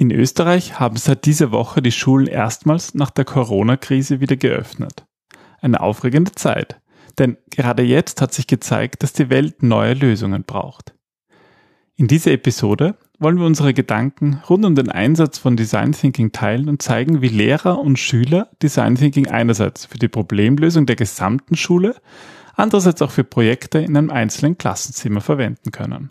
In 0.00 0.10
Österreich 0.10 0.80
haben 0.80 0.96
seit 0.96 1.26
dieser 1.26 1.52
Woche 1.52 1.82
die 1.82 1.92
Schulen 1.92 2.26
erstmals 2.26 2.94
nach 2.94 3.10
der 3.10 3.26
Corona-Krise 3.26 4.18
wieder 4.18 4.36
geöffnet. 4.36 5.04
Eine 5.60 5.82
aufregende 5.82 6.32
Zeit, 6.32 6.80
denn 7.18 7.36
gerade 7.50 7.82
jetzt 7.82 8.22
hat 8.22 8.32
sich 8.32 8.46
gezeigt, 8.46 9.02
dass 9.02 9.12
die 9.12 9.28
Welt 9.28 9.62
neue 9.62 9.92
Lösungen 9.92 10.44
braucht. 10.44 10.94
In 11.96 12.08
dieser 12.08 12.30
Episode 12.30 12.96
wollen 13.18 13.38
wir 13.38 13.44
unsere 13.44 13.74
Gedanken 13.74 14.40
rund 14.48 14.64
um 14.64 14.74
den 14.74 14.90
Einsatz 14.90 15.36
von 15.36 15.58
Design 15.58 15.92
Thinking 15.92 16.32
teilen 16.32 16.70
und 16.70 16.80
zeigen, 16.80 17.20
wie 17.20 17.28
Lehrer 17.28 17.78
und 17.78 17.98
Schüler 17.98 18.48
Design 18.62 18.94
Thinking 18.94 19.28
einerseits 19.28 19.84
für 19.84 19.98
die 19.98 20.08
Problemlösung 20.08 20.86
der 20.86 20.96
gesamten 20.96 21.58
Schule, 21.58 21.94
andererseits 22.54 23.02
auch 23.02 23.10
für 23.10 23.24
Projekte 23.24 23.80
in 23.80 23.94
einem 23.98 24.08
einzelnen 24.08 24.56
Klassenzimmer 24.56 25.20
verwenden 25.20 25.72
können. 25.72 26.10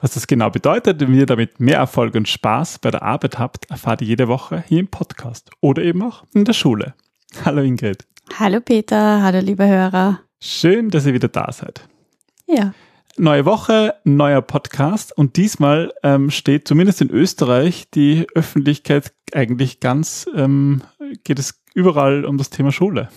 Was 0.00 0.14
das 0.14 0.28
genau 0.28 0.48
bedeutet 0.48 1.02
und 1.02 1.12
wie 1.12 1.18
ihr 1.18 1.26
damit 1.26 1.58
mehr 1.58 1.78
Erfolg 1.78 2.14
und 2.14 2.28
Spaß 2.28 2.78
bei 2.78 2.92
der 2.92 3.02
Arbeit 3.02 3.40
habt, 3.40 3.68
erfahrt 3.68 4.00
ihr 4.00 4.06
jede 4.06 4.28
Woche 4.28 4.62
hier 4.68 4.78
im 4.78 4.86
Podcast 4.86 5.50
oder 5.60 5.82
eben 5.82 6.02
auch 6.04 6.22
in 6.34 6.44
der 6.44 6.52
Schule. 6.52 6.94
Hallo 7.44 7.62
Ingrid. 7.62 8.06
Hallo 8.38 8.60
Peter, 8.60 9.20
hallo 9.22 9.40
liebe 9.40 9.66
Hörer. 9.66 10.20
Schön, 10.40 10.90
dass 10.90 11.04
ihr 11.04 11.14
wieder 11.14 11.26
da 11.26 11.50
seid. 11.50 11.88
Ja. 12.46 12.74
Neue 13.16 13.44
Woche, 13.44 13.96
neuer 14.04 14.40
Podcast 14.40 15.16
und 15.18 15.36
diesmal 15.36 15.92
ähm, 16.04 16.30
steht 16.30 16.68
zumindest 16.68 17.00
in 17.00 17.10
Österreich 17.10 17.90
die 17.90 18.28
Öffentlichkeit 18.36 19.12
eigentlich 19.32 19.80
ganz, 19.80 20.30
ähm, 20.32 20.82
geht 21.24 21.40
es 21.40 21.60
überall 21.74 22.24
um 22.24 22.38
das 22.38 22.50
Thema 22.50 22.70
Schule. 22.70 23.08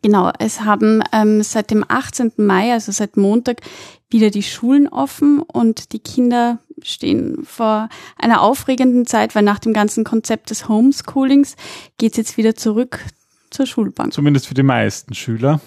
Genau, 0.00 0.32
es 0.38 0.62
haben 0.62 1.02
ähm, 1.12 1.42
seit 1.42 1.70
dem 1.70 1.84
18. 1.86 2.32
Mai, 2.38 2.72
also 2.72 2.92
seit 2.92 3.16
Montag, 3.16 3.60
wieder 4.08 4.30
die 4.30 4.42
Schulen 4.42 4.88
offen 4.88 5.40
und 5.40 5.92
die 5.92 5.98
Kinder 5.98 6.58
stehen 6.82 7.44
vor 7.44 7.88
einer 8.16 8.40
aufregenden 8.40 9.06
Zeit, 9.06 9.34
weil 9.34 9.42
nach 9.42 9.58
dem 9.58 9.72
ganzen 9.72 10.04
Konzept 10.04 10.50
des 10.50 10.68
Homeschoolings 10.68 11.56
geht 11.98 12.12
es 12.12 12.16
jetzt 12.16 12.36
wieder 12.36 12.54
zurück 12.54 13.00
zur 13.50 13.66
Schulbank. 13.66 14.12
Zumindest 14.12 14.46
für 14.46 14.54
die 14.54 14.62
meisten 14.62 15.14
Schüler. 15.14 15.60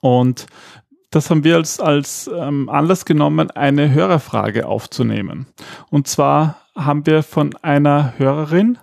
Und 0.00 0.46
das 1.10 1.28
haben 1.28 1.44
wir 1.44 1.56
als, 1.56 1.78
als 1.78 2.30
ähm, 2.34 2.68
Anlass 2.68 3.04
genommen, 3.04 3.50
eine 3.50 3.92
Hörerfrage 3.92 4.66
aufzunehmen. 4.66 5.46
Und 5.90 6.08
zwar 6.08 6.62
haben 6.74 7.04
wir 7.06 7.22
von 7.22 7.54
einer 7.62 8.14
Hörerin 8.16 8.78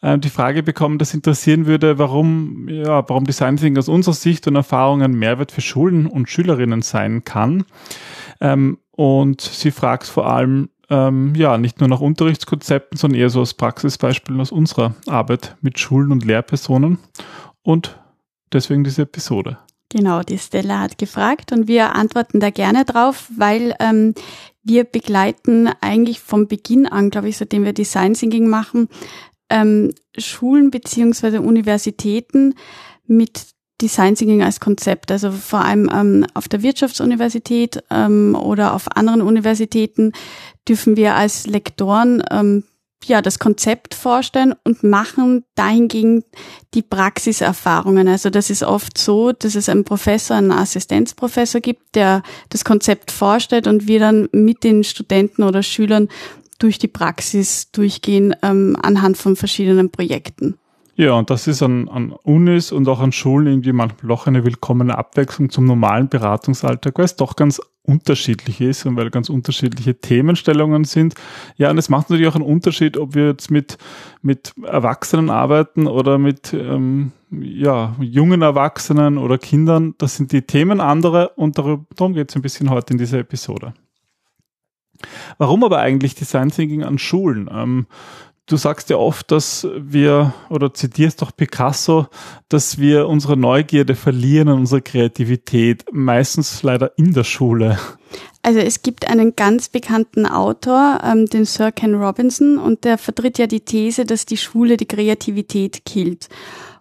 äh, 0.00 0.18
die 0.18 0.30
Frage 0.30 0.62
bekommen, 0.62 0.98
das 0.98 1.14
interessieren 1.14 1.66
würde, 1.66 1.98
warum, 1.98 2.68
ja, 2.68 3.08
warum 3.08 3.24
Design 3.24 3.56
Thinking 3.56 3.78
aus 3.78 3.88
unserer 3.88 4.14
Sicht 4.14 4.46
und 4.46 4.56
Erfahrung 4.56 5.02
ein 5.02 5.12
Mehrwert 5.12 5.52
für 5.52 5.60
Schulen 5.60 6.06
und 6.06 6.28
Schülerinnen 6.28 6.82
sein 6.82 7.24
kann. 7.24 7.64
Ähm, 8.40 8.78
und 8.92 9.40
sie 9.40 9.70
fragt 9.70 10.06
vor 10.06 10.26
allem, 10.26 10.68
ähm, 10.90 11.34
ja, 11.36 11.56
nicht 11.56 11.80
nur 11.80 11.88
nach 11.88 12.00
Unterrichtskonzepten, 12.00 12.98
sondern 12.98 13.20
eher 13.20 13.30
so 13.30 13.40
aus 13.40 13.54
Praxisbeispielen 13.54 14.40
aus 14.40 14.52
unserer 14.52 14.94
Arbeit 15.06 15.56
mit 15.60 15.78
Schulen 15.78 16.10
und 16.10 16.24
Lehrpersonen. 16.24 16.98
Und 17.62 17.98
deswegen 18.52 18.84
diese 18.84 19.02
Episode. 19.02 19.58
Genau, 19.88 20.22
die 20.22 20.38
Stella 20.38 20.80
hat 20.80 20.98
gefragt 20.98 21.52
und 21.52 21.66
wir 21.66 21.94
antworten 21.96 22.38
da 22.38 22.50
gerne 22.50 22.84
drauf, 22.84 23.28
weil 23.36 23.74
ähm, 23.80 24.14
wir 24.62 24.84
begleiten 24.84 25.68
eigentlich 25.80 26.20
vom 26.20 26.46
Beginn 26.46 26.86
an, 26.86 27.10
glaube 27.10 27.28
ich, 27.28 27.36
seitdem 27.36 27.64
wir 27.64 27.72
Design 27.72 28.14
Thinking 28.14 28.48
machen, 28.48 28.88
ähm, 29.50 29.92
Schulen 30.16 30.70
beziehungsweise 30.70 31.40
Universitäten 31.40 32.54
mit 33.06 33.46
Design 33.80 34.14
Thinking 34.14 34.42
als 34.42 34.60
Konzept. 34.60 35.10
Also 35.10 35.30
vor 35.32 35.64
allem 35.64 35.90
ähm, 35.92 36.26
auf 36.34 36.48
der 36.48 36.62
Wirtschaftsuniversität 36.62 37.82
ähm, 37.90 38.36
oder 38.40 38.74
auf 38.74 38.96
anderen 38.96 39.22
Universitäten 39.22 40.12
dürfen 40.68 40.96
wir 40.96 41.14
als 41.16 41.46
Lektoren 41.46 42.22
ähm, 42.30 42.64
ja 43.06 43.22
das 43.22 43.38
Konzept 43.38 43.94
vorstellen 43.94 44.54
und 44.64 44.82
machen 44.82 45.44
dahingegen 45.54 46.22
die 46.74 46.82
Praxiserfahrungen. 46.82 48.08
Also 48.08 48.28
das 48.28 48.50
ist 48.50 48.62
oft 48.62 48.98
so, 48.98 49.32
dass 49.32 49.54
es 49.54 49.70
einen 49.70 49.84
Professor, 49.84 50.36
einen 50.36 50.52
Assistenzprofessor 50.52 51.62
gibt, 51.62 51.94
der 51.94 52.22
das 52.50 52.64
Konzept 52.64 53.10
vorstellt 53.10 53.66
und 53.66 53.88
wir 53.88 54.00
dann 54.00 54.28
mit 54.32 54.64
den 54.64 54.84
Studenten 54.84 55.42
oder 55.42 55.62
Schülern 55.62 56.08
durch 56.60 56.78
die 56.78 56.88
Praxis 56.88 57.72
durchgehen 57.72 58.34
ähm, 58.42 58.76
anhand 58.80 59.16
von 59.16 59.34
verschiedenen 59.34 59.90
Projekten. 59.90 60.56
Ja, 61.00 61.14
und 61.14 61.30
das 61.30 61.46
ist 61.46 61.62
an, 61.62 61.88
an 61.88 62.12
Unis 62.12 62.72
und 62.72 62.86
auch 62.86 63.00
an 63.00 63.10
Schulen 63.10 63.46
irgendwie 63.46 63.72
manchmal 63.72 64.12
auch 64.12 64.26
eine 64.26 64.44
willkommene 64.44 64.98
Abwechslung 64.98 65.48
zum 65.48 65.64
normalen 65.64 66.10
Beratungsalltag, 66.10 66.98
weil 66.98 67.06
es 67.06 67.16
doch 67.16 67.36
ganz 67.36 67.58
unterschiedlich 67.82 68.60
ist 68.60 68.84
und 68.84 68.96
weil 68.96 69.08
ganz 69.08 69.30
unterschiedliche 69.30 69.98
Themenstellungen 69.98 70.84
sind. 70.84 71.14
Ja, 71.56 71.70
und 71.70 71.78
es 71.78 71.88
macht 71.88 72.10
natürlich 72.10 72.28
auch 72.28 72.34
einen 72.34 72.44
Unterschied, 72.44 72.98
ob 72.98 73.14
wir 73.14 73.28
jetzt 73.28 73.50
mit, 73.50 73.78
mit 74.20 74.52
Erwachsenen 74.62 75.30
arbeiten 75.30 75.86
oder 75.86 76.18
mit 76.18 76.52
ähm, 76.52 77.12
ja, 77.30 77.96
jungen 77.98 78.42
Erwachsenen 78.42 79.16
oder 79.16 79.38
Kindern. 79.38 79.94
Das 79.96 80.16
sind 80.16 80.32
die 80.32 80.42
Themen 80.42 80.80
andere 80.80 81.30
und 81.30 81.56
darum 81.56 82.12
geht 82.12 82.28
es 82.28 82.36
ein 82.36 82.42
bisschen 82.42 82.68
heute 82.68 82.92
in 82.92 82.98
dieser 82.98 83.20
Episode. 83.20 83.72
Warum 85.38 85.64
aber 85.64 85.78
eigentlich 85.78 86.14
Design 86.14 86.50
Thinking 86.50 86.82
an 86.82 86.98
Schulen? 86.98 87.48
Ähm, 87.52 87.86
du 88.46 88.56
sagst 88.56 88.90
ja 88.90 88.96
oft, 88.96 89.30
dass 89.30 89.66
wir, 89.76 90.34
oder 90.48 90.74
zitierst 90.74 91.22
doch 91.22 91.34
Picasso, 91.34 92.08
dass 92.48 92.78
wir 92.78 93.08
unsere 93.08 93.36
Neugierde 93.36 93.94
verlieren 93.94 94.48
und 94.48 94.60
unsere 94.60 94.82
Kreativität, 94.82 95.84
meistens 95.92 96.62
leider 96.62 96.92
in 96.98 97.12
der 97.14 97.24
Schule. 97.24 97.78
Also 98.42 98.58
es 98.58 98.82
gibt 98.82 99.06
einen 99.08 99.36
ganz 99.36 99.68
bekannten 99.68 100.26
Autor, 100.26 101.00
ähm, 101.04 101.26
den 101.26 101.44
Sir 101.44 101.72
Ken 101.72 101.94
Robinson, 101.94 102.58
und 102.58 102.84
der 102.84 102.98
vertritt 102.98 103.38
ja 103.38 103.46
die 103.46 103.60
These, 103.60 104.04
dass 104.04 104.26
die 104.26 104.38
Schule 104.38 104.76
die 104.76 104.86
Kreativität 104.86 105.84
killt. 105.84 106.28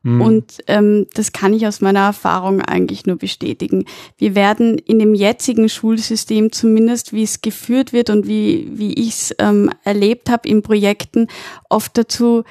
Mhm. 0.04 0.22
Und 0.22 0.58
ähm, 0.68 1.08
das 1.14 1.32
kann 1.32 1.54
ich 1.54 1.68
aus 1.68 1.82
meiner 1.82 2.02
Erfahrung 2.02 2.62
eigentlich 2.62 3.06
nur 3.06 3.18
bestätigen. 3.18 3.86
Wir 4.18 4.36
werden 4.36 4.78
in 4.78 5.00
dem 5.00 5.14
jetzigen 5.14 5.70
Schulsystem, 5.70 6.52
zumindest 6.52 7.14
wie 7.14 7.24
es 7.24 7.42
geführt 7.42 7.94
wird 7.94 8.10
und 8.10 8.28
wie, 8.28 8.70
wie 8.72 8.94
ich 8.94 9.10
es 9.10 9.36
ähm, 9.40 9.72
erlebt 9.84 10.30
habe 10.30 10.48
in 10.48 10.62
Projekten, 10.62 11.28
oft 11.70 11.98
dazu 11.98 12.44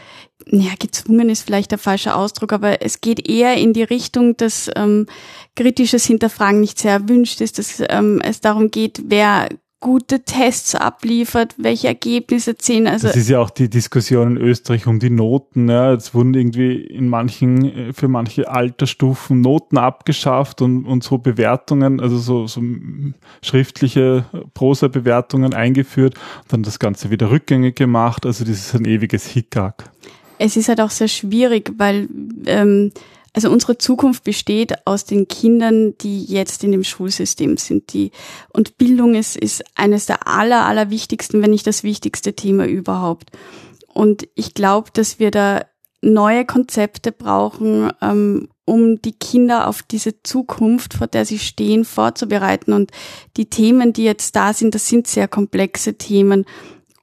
ja, 0.51 0.71
gezwungen 0.79 1.29
ist 1.29 1.43
vielleicht 1.43 1.73
der 1.73 1.79
falsche 1.79 2.15
Ausdruck, 2.15 2.53
aber 2.53 2.81
es 2.83 3.01
geht 3.01 3.29
eher 3.29 3.57
in 3.57 3.73
die 3.73 3.83
Richtung, 3.83 4.37
dass 4.37 4.71
ähm, 4.77 5.07
kritisches 5.57 6.07
Hinterfragen 6.07 6.61
nicht 6.61 6.79
sehr 6.79 6.93
erwünscht 6.93 7.41
ist, 7.41 7.59
dass 7.59 7.83
ähm, 7.89 8.21
es 8.23 8.41
darum 8.41 8.71
geht, 8.71 9.03
wer 9.07 9.49
gute 9.81 10.25
Tests 10.25 10.75
abliefert, 10.75 11.55
welche 11.57 11.87
Ergebnisse 11.87 12.57
ziehen. 12.57 12.89
Also 12.89 13.07
das 13.07 13.17
ist 13.17 13.29
ja 13.29 13.39
auch 13.39 13.51
die 13.51 13.71
Diskussion 13.71 14.37
in 14.37 14.43
Österreich 14.43 14.87
um 14.87 14.99
die 14.99 15.11
Noten. 15.11 15.69
Ja. 15.69 15.93
Jetzt 15.93 16.15
wurden 16.15 16.35
irgendwie 16.35 16.81
in 16.81 17.09
manchen, 17.09 17.65
äh, 17.65 17.93
für 17.93 18.09
manche 18.09 18.51
Altersstufen 18.51 19.41
Noten 19.41 19.79
abgeschafft 19.79 20.63
und, 20.63 20.85
und 20.85 21.05
so 21.05 21.19
Bewertungen, 21.19 22.01
also 22.01 22.19
so, 22.19 22.47
so 22.47 22.61
schriftliche 23.41 24.25
Prosa-Bewertungen 24.55 25.55
eingeführt 25.55 26.15
dann 26.49 26.63
das 26.63 26.79
Ganze 26.79 27.11
wieder 27.11 27.31
rückgängig 27.31 27.77
gemacht. 27.77 28.27
Also 28.27 28.45
das 28.45 28.59
ist 28.59 28.75
ein 28.75 28.85
ewiges 28.85 29.27
Hickhack. 29.27 29.91
Es 30.39 30.57
ist 30.57 30.69
halt 30.69 30.81
auch 30.81 30.91
sehr 30.91 31.09
schwierig, 31.09 31.73
weil 31.77 32.09
ähm, 32.47 32.93
also 33.39 33.53
unsere 33.53 33.79
Zukunft 33.79 34.25
besteht 34.25 34.85
aus 34.85 35.05
den 35.05 35.29
Kindern, 35.29 35.97
die 35.99 36.25
jetzt 36.25 36.65
in 36.65 36.73
dem 36.73 36.83
Schulsystem 36.83 37.57
sind. 37.57 37.93
Die, 37.93 38.11
und 38.53 38.79
Bildung 38.79 39.15
ist, 39.15 39.37
ist 39.37 39.63
eines 39.77 40.07
der 40.07 40.27
aller, 40.27 40.67
aller 40.67 40.91
wichtigsten, 40.91 41.41
wenn 41.41 41.53
nicht 41.53 41.65
das 41.69 41.85
wichtigste 41.85 42.33
Thema 42.35 42.67
überhaupt. 42.67 43.31
Und 43.95 44.27
ich 44.35 44.55
glaube, 44.55 44.91
dass 44.93 45.21
wir 45.21 45.31
da 45.31 45.65
neue 46.03 46.47
Konzepte 46.47 47.13
brauchen, 47.13 47.93
ähm, 48.03 48.49
um 48.65 49.01
die 49.01 49.13
Kinder 49.13 49.69
auf 49.69 49.85
diese 49.85 50.21
Zukunft, 50.25 50.95
vor 50.95 51.07
der 51.07 51.25
sie 51.25 51.39
stehen, 51.39 51.85
vorzubereiten. 51.85 52.73
Und 52.73 52.91
die 53.37 53.49
Themen, 53.49 53.93
die 53.93 54.03
jetzt 54.03 54.35
da 54.35 54.53
sind, 54.53 54.75
das 54.75 54.89
sind 54.89 55.07
sehr 55.07 55.29
komplexe 55.29 55.95
Themen. 55.95 56.45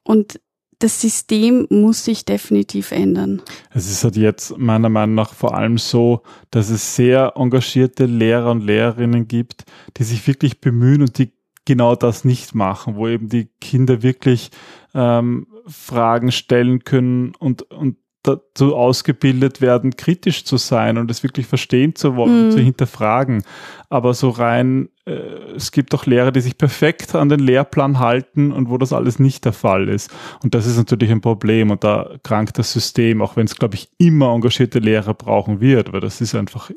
Und 0.02 0.38
das 0.78 1.00
System 1.00 1.66
muss 1.70 2.04
sich 2.04 2.24
definitiv 2.24 2.92
ändern. 2.92 3.42
Es 3.72 3.90
ist 3.90 4.04
halt 4.04 4.16
jetzt 4.16 4.58
meiner 4.58 4.88
Meinung 4.88 5.14
nach 5.14 5.32
vor 5.32 5.56
allem 5.56 5.78
so, 5.78 6.22
dass 6.50 6.68
es 6.68 6.96
sehr 6.96 7.32
engagierte 7.36 8.04
Lehrer 8.04 8.50
und 8.50 8.62
Lehrerinnen 8.62 9.26
gibt, 9.26 9.64
die 9.96 10.04
sich 10.04 10.26
wirklich 10.26 10.60
bemühen 10.60 11.00
und 11.00 11.18
die 11.18 11.32
genau 11.64 11.96
das 11.96 12.24
nicht 12.24 12.54
machen, 12.54 12.96
wo 12.96 13.08
eben 13.08 13.28
die 13.28 13.48
Kinder 13.60 14.02
wirklich 14.02 14.50
ähm, 14.94 15.46
Fragen 15.66 16.30
stellen 16.30 16.84
können 16.84 17.34
und, 17.34 17.62
und 17.62 17.96
dazu 18.26 18.74
ausgebildet 18.74 19.60
werden, 19.60 19.96
kritisch 19.96 20.44
zu 20.44 20.56
sein 20.56 20.98
und 20.98 21.10
es 21.10 21.22
wirklich 21.22 21.46
verstehen 21.46 21.94
zu 21.94 22.16
wollen, 22.16 22.46
mhm. 22.46 22.50
zu 22.50 22.58
hinterfragen. 22.58 23.42
Aber 23.88 24.14
so 24.14 24.30
rein, 24.30 24.88
äh, 25.06 25.12
es 25.54 25.72
gibt 25.72 25.94
auch 25.94 26.06
Lehrer, 26.06 26.32
die 26.32 26.40
sich 26.40 26.58
perfekt 26.58 27.14
an 27.14 27.28
den 27.28 27.40
Lehrplan 27.40 27.98
halten 27.98 28.52
und 28.52 28.68
wo 28.68 28.78
das 28.78 28.92
alles 28.92 29.18
nicht 29.18 29.44
der 29.44 29.52
Fall 29.52 29.88
ist. 29.88 30.10
Und 30.42 30.54
das 30.54 30.66
ist 30.66 30.76
natürlich 30.76 31.10
ein 31.10 31.20
Problem 31.20 31.70
und 31.70 31.84
da 31.84 32.10
krankt 32.22 32.58
das 32.58 32.72
System, 32.72 33.22
auch 33.22 33.36
wenn 33.36 33.46
es, 33.46 33.56
glaube 33.56 33.76
ich, 33.76 33.88
immer 33.98 34.32
engagierte 34.32 34.80
Lehrer 34.80 35.14
brauchen 35.14 35.60
wird, 35.60 35.92
weil 35.92 36.00
das 36.00 36.20
ist 36.20 36.34
einfach, 36.34 36.70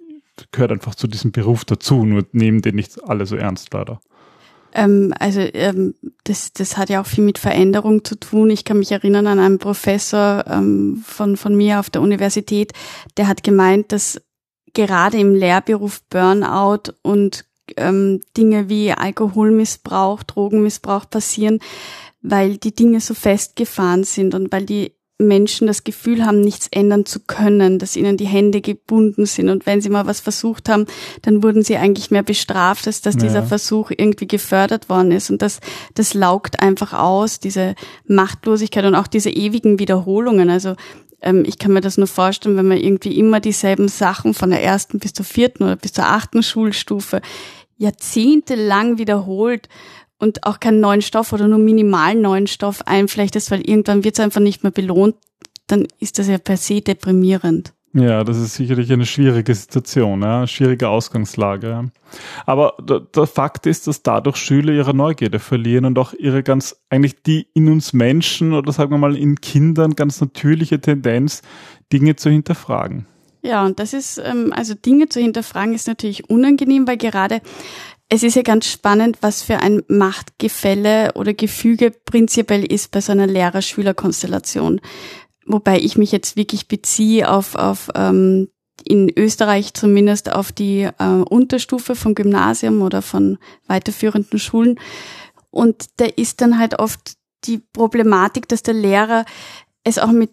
gehört 0.52 0.72
einfach 0.72 0.96
zu 0.96 1.08
diesem 1.08 1.32
Beruf 1.32 1.66
dazu, 1.66 2.06
nur 2.06 2.26
nehmen 2.32 2.62
den 2.62 2.76
nicht 2.76 3.04
alle 3.08 3.26
so 3.26 3.36
ernst 3.36 3.74
leider. 3.74 4.00
Ähm, 4.74 5.14
also 5.20 5.40
ähm, 5.40 5.96
das, 6.24 6.54
das 6.54 6.78
hat 6.78 6.90
ja 6.90 7.02
auch 7.02 7.06
viel 7.06 7.24
mit 7.24 7.38
Veränderung 7.38 8.04
zu 8.04 8.16
tun. 8.16 8.50
Ich 8.50 8.66
kann 8.66 8.80
mich 8.80 8.92
erinnern 8.92 9.28
an 9.28 9.40
einen 9.40 9.60
Professor 9.60 10.46
ähm, 10.48 11.04
von, 11.06 11.38
von 11.38 11.56
mir 11.56 11.80
auf 11.80 11.90
der 11.90 12.02
Universität, 12.02 12.74
der 13.18 13.28
hat 13.28 13.44
gemeint, 13.44 13.92
dass 13.92 14.22
gerade 14.74 15.18
im 15.18 15.34
Lehrberuf 15.34 16.02
Burnout 16.10 16.94
und 17.02 17.46
ähm, 17.78 18.22
Dinge 18.38 18.70
wie 18.70 18.92
Alkoholmissbrauch, 18.92 20.24
Drogenmissbrauch 20.24 21.10
passieren, 21.10 21.60
weil 22.22 22.58
die 22.58 22.74
Dinge 22.74 23.00
so 23.00 23.14
festgefahren 23.14 24.04
sind 24.04 24.36
und 24.36 24.52
weil 24.52 24.66
die 24.66 24.94
Menschen 25.20 25.68
das 25.68 25.84
Gefühl 25.84 26.26
haben, 26.26 26.40
nichts 26.40 26.68
ändern 26.72 27.06
zu 27.06 27.20
können, 27.20 27.78
dass 27.78 27.98
ihnen 27.98 28.16
die 28.16 28.26
Hände 28.26 28.62
gebunden 28.62 29.26
sind. 29.26 29.50
Und 29.50 29.66
wenn 29.66 29.82
sie 29.82 29.90
mal 29.90 30.08
was 30.08 30.22
versucht 30.22 30.70
haben, 30.70 30.86
dann 31.22 31.44
wurden 31.44 31.62
sie 31.62 31.76
eigentlich 31.76 32.10
mehr 32.10 32.24
bestraft, 32.24 32.88
als 32.88 33.02
dass 33.02 33.16
ja. 33.16 33.22
dieser 33.22 33.44
Versuch 33.44 33.92
irgendwie 33.92 34.28
gefördert 34.28 34.88
worden 34.88 35.12
ist. 35.12 35.30
Und 35.30 35.42
das, 35.42 35.60
das 35.94 36.14
laugt 36.14 36.62
einfach 36.62 36.94
aus, 36.94 37.40
diese 37.40 37.76
Machtlosigkeit 38.08 38.86
und 38.86 38.96
auch 38.96 39.08
diese 39.08 39.30
ewigen 39.30 39.78
Wiederholungen. 39.78 40.50
Also 40.50 40.76
ähm, 41.22 41.44
ich 41.46 41.60
kann 41.60 41.74
mir 41.74 41.82
das 41.82 41.98
nur 41.98 42.08
vorstellen, 42.08 42.56
wenn 42.56 42.68
man 42.68 42.78
irgendwie 42.78 43.20
immer 43.20 43.42
dieselben 43.42 43.90
Sachen 43.90 44.34
von 44.34 44.52
der 44.52 44.64
ersten 44.64 45.00
bis 45.00 45.12
zur 45.12 45.26
vierten 45.26 45.64
oder 45.64 45.76
bis 45.76 45.92
zur 45.92 46.06
achten 46.06 46.44
Schulstufe 46.44 47.22
jahrzehntelang 47.78 48.98
wiederholt 48.98 49.70
und 50.20 50.46
auch 50.46 50.60
keinen 50.60 50.80
neuen 50.80 51.02
Stoff 51.02 51.34
oder 51.34 51.48
nur 51.48 51.60
minimal 51.60 52.16
neuen 52.16 52.48
Stoff 52.48 52.84
einflechtest, 52.86 53.50
weil 53.52 53.68
irgendwann 53.68 54.04
wird 54.04 54.20
es 54.20 54.24
einfach 54.24 54.42
nicht 54.42 54.64
mehr 54.64 54.72
belohnt, 54.72 55.16
dann 55.68 55.88
ist 56.00 56.20
das 56.20 56.28
ja 56.28 56.38
per 56.38 56.58
se 56.58 56.82
deprimierend. 56.82 57.74
Ja, 57.94 58.24
das 58.24 58.38
ist 58.38 58.54
sicherlich 58.54 58.92
eine 58.92 59.08
schwierige 59.08 59.56
Situation, 59.56 60.22
ja, 60.22 60.46
schwierige 60.46 60.90
Ausgangslage. 60.90 61.92
Aber 62.46 62.76
der, 62.80 63.00
der, 63.00 63.26
Fakt 63.26 63.66
ist, 63.66 63.88
dass 63.88 64.04
dadurch 64.04 64.38
Schüler 64.38 64.74
ihre 64.74 64.94
Neugierde 64.94 65.40
verlieren 65.40 65.86
und 65.86 65.98
auch 65.98 66.14
ihre 66.14 66.44
ganz, 66.44 66.76
eigentlich 66.90 67.24
die 67.24 67.48
in 67.56 67.68
uns 67.68 67.94
Menschen 67.94 68.54
oder 68.54 68.72
sagen 68.72 68.92
wir 68.92 69.00
mal 69.00 69.18
in 69.18 69.42
Kindern 69.42 69.96
ganz 69.96 70.22
natürliche 70.22 70.80
Tendenz, 70.80 71.42
Dinge 71.92 72.16
zu 72.16 72.30
hinterfragen. 72.30 73.08
Ja, 73.42 73.66
und 73.66 73.80
das 73.80 73.94
ist, 73.94 74.22
ähm, 74.24 74.54
also 74.56 74.76
Dinge 74.76 75.10
zu 75.10 75.20
hinterfragen 75.20 75.74
ist 75.74 75.88
natürlich 75.88 76.30
unangenehm, 76.30 76.86
weil 76.88 76.98
gerade 76.98 77.42
es 78.10 78.24
ist 78.24 78.36
ja 78.36 78.42
ganz 78.42 78.66
spannend, 78.66 79.20
was 79.22 79.44
für 79.44 79.60
ein 79.60 79.84
Machtgefälle 79.88 81.14
oder 81.14 81.34
Gefüge 81.34 81.92
prinzipiell 81.92 82.66
ist 82.66 82.90
bei 82.90 83.02
so 83.02 83.12
einer 83.12 83.28
Lehrer-Schüler-Konstellation. 83.28 84.82
Wobei 85.46 85.80
ich 85.80 85.98
mich 85.98 86.12
jetzt 86.12 86.36
wirklich 86.36 86.68
beziehe 86.68 87.30
auf, 87.30 87.56
auf 87.56 87.90
ähm, 87.94 88.50
in 88.84 89.12
Österreich 89.16 89.74
zumindest 89.76 90.32
auf 90.32 90.52
die 90.52 90.90
äh, 90.98 91.06
Unterstufe 91.30 91.96
vom 91.96 92.16
Gymnasium 92.16 92.82
oder 92.82 93.04
von 93.04 93.38
weiterführenden 93.68 94.40
Schulen. 94.40 94.80
Und 95.52 95.86
da 95.98 96.06
ist 96.06 96.42
dann 96.42 96.58
halt 96.58 96.80
oft 96.80 97.14
die 97.46 97.60
Problematik, 97.60 98.48
dass 98.48 98.64
der 98.64 98.74
Lehrer 98.74 99.26
es 99.84 100.00
auch 100.00 100.12
mit 100.12 100.32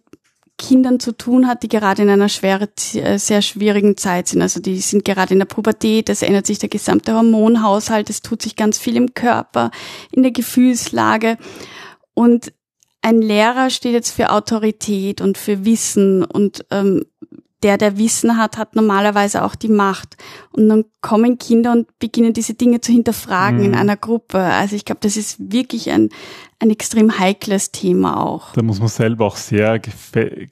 Kindern 0.58 1.00
zu 1.00 1.12
tun 1.12 1.46
hat, 1.46 1.62
die 1.62 1.68
gerade 1.68 2.02
in 2.02 2.08
einer 2.08 2.28
schwere, 2.28 2.68
äh, 2.94 3.18
sehr 3.18 3.42
schwierigen 3.42 3.96
Zeit 3.96 4.28
sind. 4.28 4.42
Also 4.42 4.60
die 4.60 4.78
sind 4.78 5.04
gerade 5.04 5.34
in 5.34 5.38
der 5.38 5.46
Pubertät, 5.46 6.08
es 6.08 6.22
ändert 6.22 6.46
sich 6.46 6.58
der 6.58 6.68
gesamte 6.68 7.14
Hormonhaushalt, 7.14 8.08
es 8.08 8.22
tut 8.22 8.42
sich 8.42 8.56
ganz 8.56 8.78
viel 8.78 8.96
im 8.96 9.14
Körper, 9.14 9.70
in 10.12 10.22
der 10.22 10.32
Gefühlslage. 10.32 11.36
Und 12.14 12.52
ein 13.02 13.20
Lehrer 13.20 13.70
steht 13.70 13.92
jetzt 13.92 14.10
für 14.10 14.30
Autorität 14.30 15.20
und 15.20 15.38
für 15.38 15.64
Wissen 15.64 16.24
und 16.24 16.64
ähm, 16.70 17.04
der, 17.66 17.78
der 17.78 17.98
Wissen 17.98 18.36
hat, 18.36 18.58
hat 18.58 18.76
normalerweise 18.76 19.42
auch 19.44 19.56
die 19.56 19.66
Macht. 19.66 20.16
Und 20.52 20.68
dann 20.68 20.84
kommen 21.00 21.36
Kinder 21.36 21.72
und 21.72 21.98
beginnen 21.98 22.32
diese 22.32 22.54
Dinge 22.54 22.80
zu 22.80 22.92
hinterfragen 22.92 23.58
mhm. 23.58 23.64
in 23.64 23.74
einer 23.74 23.96
Gruppe. 23.96 24.38
Also 24.38 24.76
ich 24.76 24.84
glaube, 24.84 25.00
das 25.02 25.16
ist 25.16 25.52
wirklich 25.52 25.90
ein, 25.90 26.10
ein 26.58 26.70
extrem 26.70 27.18
heikles 27.18 27.70
Thema 27.70 28.24
auch. 28.24 28.52
Da 28.54 28.62
muss 28.62 28.78
man 28.78 28.88
selber 28.88 29.26
auch 29.26 29.36
sehr 29.36 29.78
gefe 29.78 30.46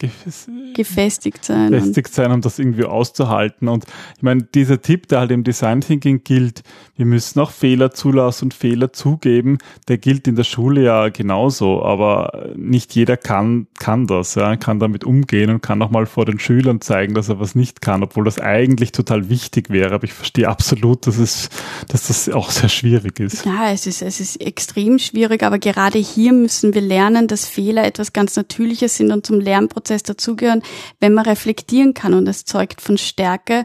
gefestigt 0.74 1.44
sein. 1.44 1.70
Gefestigt 1.70 2.12
sein, 2.12 2.30
um 2.30 2.40
das 2.40 2.58
irgendwie 2.58 2.84
auszuhalten. 2.84 3.68
Und 3.68 3.84
ich 4.16 4.22
meine, 4.22 4.42
dieser 4.42 4.82
Tipp, 4.82 5.08
der 5.08 5.20
halt 5.20 5.30
im 5.30 5.44
Design 5.44 5.80
Thinking 5.80 6.22
gilt, 6.22 6.62
wir 6.96 7.06
müssen 7.06 7.40
auch 7.40 7.50
Fehler 7.50 7.90
zulassen 7.90 8.46
und 8.46 8.54
Fehler 8.54 8.92
zugeben, 8.92 9.58
der 9.88 9.98
gilt 9.98 10.28
in 10.28 10.36
der 10.36 10.44
Schule 10.44 10.84
ja 10.84 11.08
genauso. 11.08 11.82
Aber 11.82 12.50
nicht 12.54 12.94
jeder 12.94 13.16
kann, 13.16 13.66
kann 13.78 14.06
das, 14.06 14.34
ja, 14.34 14.56
kann 14.56 14.78
damit 14.78 15.04
umgehen 15.04 15.50
und 15.50 15.62
kann 15.62 15.80
auch 15.80 15.90
mal 15.90 16.06
vor 16.06 16.26
den 16.26 16.38
Schülern 16.38 16.80
zeigen, 16.80 17.03
dass 17.12 17.28
er 17.28 17.40
was 17.40 17.54
nicht 17.54 17.82
kann, 17.82 18.02
obwohl 18.02 18.24
das 18.24 18.38
eigentlich 18.38 18.92
total 18.92 19.28
wichtig 19.28 19.68
wäre. 19.68 19.94
Aber 19.94 20.04
ich 20.04 20.14
verstehe 20.14 20.48
absolut, 20.48 21.06
dass 21.06 21.18
es, 21.18 21.50
dass 21.88 22.06
das 22.06 22.28
auch 22.30 22.50
sehr 22.50 22.70
schwierig 22.70 23.20
ist. 23.20 23.44
Ja, 23.44 23.72
es 23.72 23.86
ist, 23.86 24.00
es 24.00 24.20
ist 24.20 24.40
extrem 24.40 24.98
schwierig, 24.98 25.42
aber 25.42 25.58
gerade 25.58 25.98
hier 25.98 26.32
müssen 26.32 26.72
wir 26.72 26.80
lernen, 26.80 27.26
dass 27.26 27.46
Fehler 27.46 27.84
etwas 27.84 28.12
ganz 28.12 28.36
Natürliches 28.36 28.96
sind 28.96 29.10
und 29.10 29.26
zum 29.26 29.40
Lernprozess 29.40 30.04
dazugehören, 30.04 30.62
wenn 31.00 31.12
man 31.12 31.26
reflektieren 31.26 31.92
kann. 31.92 32.14
Und 32.14 32.28
es 32.28 32.44
zeugt 32.44 32.80
von 32.80 32.96
Stärke, 32.96 33.64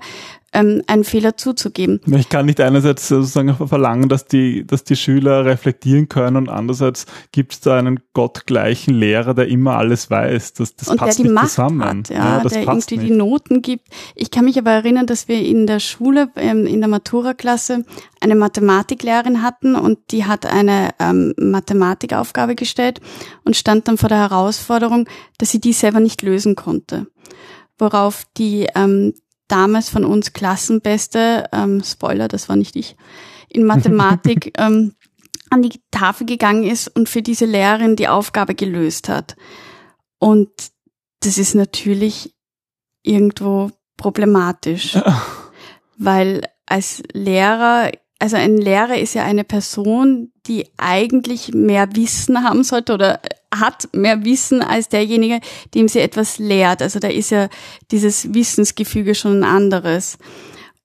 ähm, 0.54 0.82
einen 0.88 1.04
Fehler 1.04 1.38
zuzugeben. 1.38 2.02
Ich 2.08 2.30
kann 2.30 2.46
nicht 2.46 2.60
einerseits 2.60 3.08
sozusagen 3.08 3.56
verlangen, 3.56 4.10
dass 4.10 4.26
die, 4.26 4.66
dass 4.66 4.84
die 4.84 4.96
Schüler 4.96 5.46
reflektieren 5.46 6.10
können 6.10 6.38
und 6.38 6.50
andererseits 6.50 7.06
gibt 7.32 7.54
es 7.54 7.60
da 7.62 7.78
einen 7.78 8.00
gottgleichen 8.14 8.94
Lehrer, 8.94 9.34
der 9.34 9.48
immer 9.48 9.78
alles 9.78 10.10
weiß. 10.10 10.54
Das, 10.54 10.76
das 10.76 10.88
und 10.88 10.98
passt 10.98 11.20
der 11.20 11.24
die 11.24 11.30
nicht 11.30 11.36
Macht 11.36 11.50
zusammen. 11.50 12.00
Hat, 12.00 12.10
ja, 12.10 12.16
ja 12.16 12.44
der 12.44 12.62
irgendwie 12.62 12.98
nicht. 12.98 13.10
die 13.10 13.16
Noten 13.16 13.62
gibt. 13.62 13.88
Ich 14.16 14.32
kann 14.32 14.46
mich 14.46 14.58
aber 14.58 14.72
erinnern, 14.72 15.06
dass 15.06 15.28
wir 15.28 15.40
in 15.40 15.68
der 15.68 15.80
Schule, 15.80 16.30
ähm, 16.36 16.66
in 16.66 16.80
der 16.80 16.90
Matura-Klasse, 16.90 17.86
eine 18.22 18.36
Mathematiklehrerin 18.36 19.42
hatten 19.42 19.76
und 19.76 20.00
die 20.12 20.26
hat 20.26 20.46
eine 20.46 20.90
ähm, 21.00 21.34
Mathematikaufgabe 21.38 22.56
gestellt 22.56 23.00
und 23.46 23.56
stand 23.56 23.88
dann 23.88 23.98
vor 23.98 24.10
der 24.10 24.18
Herausforderung, 24.18 25.08
dass 25.38 25.52
sie 25.52 25.62
die 25.62 25.74
selber 25.74 26.00
nicht 26.00 26.22
lösen 26.22 26.56
konnte 26.56 27.08
worauf 27.80 28.26
die 28.38 28.68
ähm, 28.76 29.14
damals 29.52 29.90
von 29.90 30.06
uns 30.06 30.34
Klassenbeste, 30.34 31.50
ähm, 31.52 31.84
Spoiler, 31.84 32.28
das 32.28 32.50
war 32.50 32.56
nicht 32.56 32.76
ich, 32.76 32.96
in 33.50 33.66
Mathematik 33.66 34.54
ähm, 34.58 34.96
an 35.50 35.62
die 35.62 35.82
Tafel 35.92 36.26
gegangen 36.26 36.64
ist 36.64 36.88
und 36.88 37.10
für 37.10 37.22
diese 37.22 37.46
Lehrerin 37.46 37.96
die 37.96 38.08
Aufgabe 38.08 38.56
gelöst 38.56 39.10
hat. 39.10 39.36
Und 40.20 40.50
das 41.22 41.38
ist 41.38 41.56
natürlich 41.56 42.36
irgendwo 43.04 43.72
problematisch, 43.98 44.98
weil 45.98 46.44
als 46.66 47.02
Lehrer 47.14 47.92
also 48.20 48.36
ein 48.36 48.58
Lehrer 48.58 48.98
ist 48.98 49.14
ja 49.16 49.24
eine 49.24 49.46
Person, 49.46 50.34
die 50.46 50.68
eigentlich 50.78 51.54
mehr 51.54 51.96
Wissen 51.96 52.44
haben 52.44 52.64
sollte 52.64 52.94
oder 52.94 53.22
hat 53.54 53.90
mehr 53.94 54.24
Wissen 54.26 54.62
als 54.62 54.90
derjenige, 54.90 55.40
dem 55.74 55.88
sie 55.88 56.00
etwas 56.00 56.38
lehrt. 56.38 56.82
Also 56.82 57.00
da 57.00 57.08
ist 57.08 57.32
ja 57.32 57.50
dieses 57.92 58.34
Wissensgefüge 58.34 59.16
schon 59.16 59.40
ein 59.40 59.44
anderes. 59.44 60.18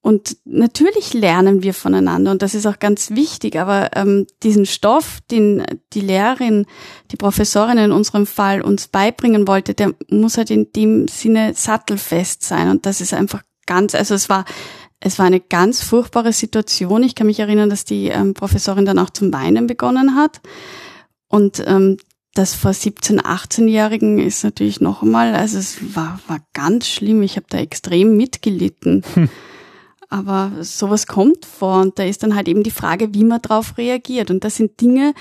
Und 0.01 0.37
natürlich 0.45 1.15
lernen 1.15 1.63
wir 1.63 1.73
voneinander 1.73 2.29
und 2.29 2.43
das 2.43 2.53
ist 2.53 2.67
auch 2.67 2.77
ganz 2.77 3.09
wichtig, 3.09 3.57
aber 3.57 3.89
ähm, 3.95 4.27
diesen 4.43 4.67
Stoff, 4.67 5.19
den 5.31 5.65
die 5.93 6.01
Lehrerin, 6.01 6.67
die 7.11 7.15
Professorin 7.15 7.79
in 7.79 7.91
unserem 7.91 8.27
Fall 8.27 8.61
uns 8.61 8.87
beibringen 8.87 9.47
wollte, 9.47 9.73
der 9.73 9.95
muss 10.11 10.37
halt 10.37 10.51
in 10.51 10.71
dem 10.73 11.07
Sinne 11.07 11.55
sattelfest 11.55 12.43
sein 12.43 12.69
und 12.69 12.85
das 12.85 13.01
ist 13.01 13.15
einfach 13.15 13.41
ganz, 13.65 13.95
also 13.95 14.13
es 14.13 14.29
war 14.29 14.45
es 14.99 15.19
war 15.19 15.25
eine 15.25 15.39
ganz 15.39 15.83
furchtbare 15.83 16.33
Situation. 16.33 17.03
Ich 17.03 17.15
kann 17.15 17.27
mich 17.27 17.39
erinnern, 17.39 17.69
dass 17.69 17.85
die 17.85 18.07
ähm, 18.07 18.33
Professorin 18.33 18.85
dann 18.85 18.99
auch 18.99 19.09
zum 19.09 19.33
Weinen 19.33 19.67
begonnen 19.67 20.15
hat. 20.15 20.41
Und 21.27 21.63
ähm, 21.67 21.97
das 22.35 22.53
vor 22.53 22.71
17-, 22.71 23.21
18-Jährigen 23.21 24.19
ist 24.19 24.43
natürlich 24.43 24.81
noch 24.81 25.01
einmal, 25.01 25.33
also 25.33 25.57
es 25.57 25.95
war, 25.95 26.19
war 26.27 26.39
ganz 26.53 26.87
schlimm. 26.87 27.23
Ich 27.23 27.37
habe 27.37 27.47
da 27.49 27.57
extrem 27.57 28.15
mitgelitten. 28.17 29.03
Hm. 29.13 29.29
Aber 30.09 30.51
sowas 30.61 31.07
kommt 31.07 31.45
vor 31.45 31.81
und 31.81 31.97
da 31.97 32.03
ist 32.03 32.23
dann 32.23 32.35
halt 32.35 32.47
eben 32.47 32.63
die 32.63 32.71
Frage, 32.71 33.13
wie 33.13 33.23
man 33.23 33.41
darauf 33.41 33.77
reagiert. 33.77 34.29
Und 34.29 34.43
das 34.43 34.57
sind 34.57 34.79
Dinge, 34.79 35.13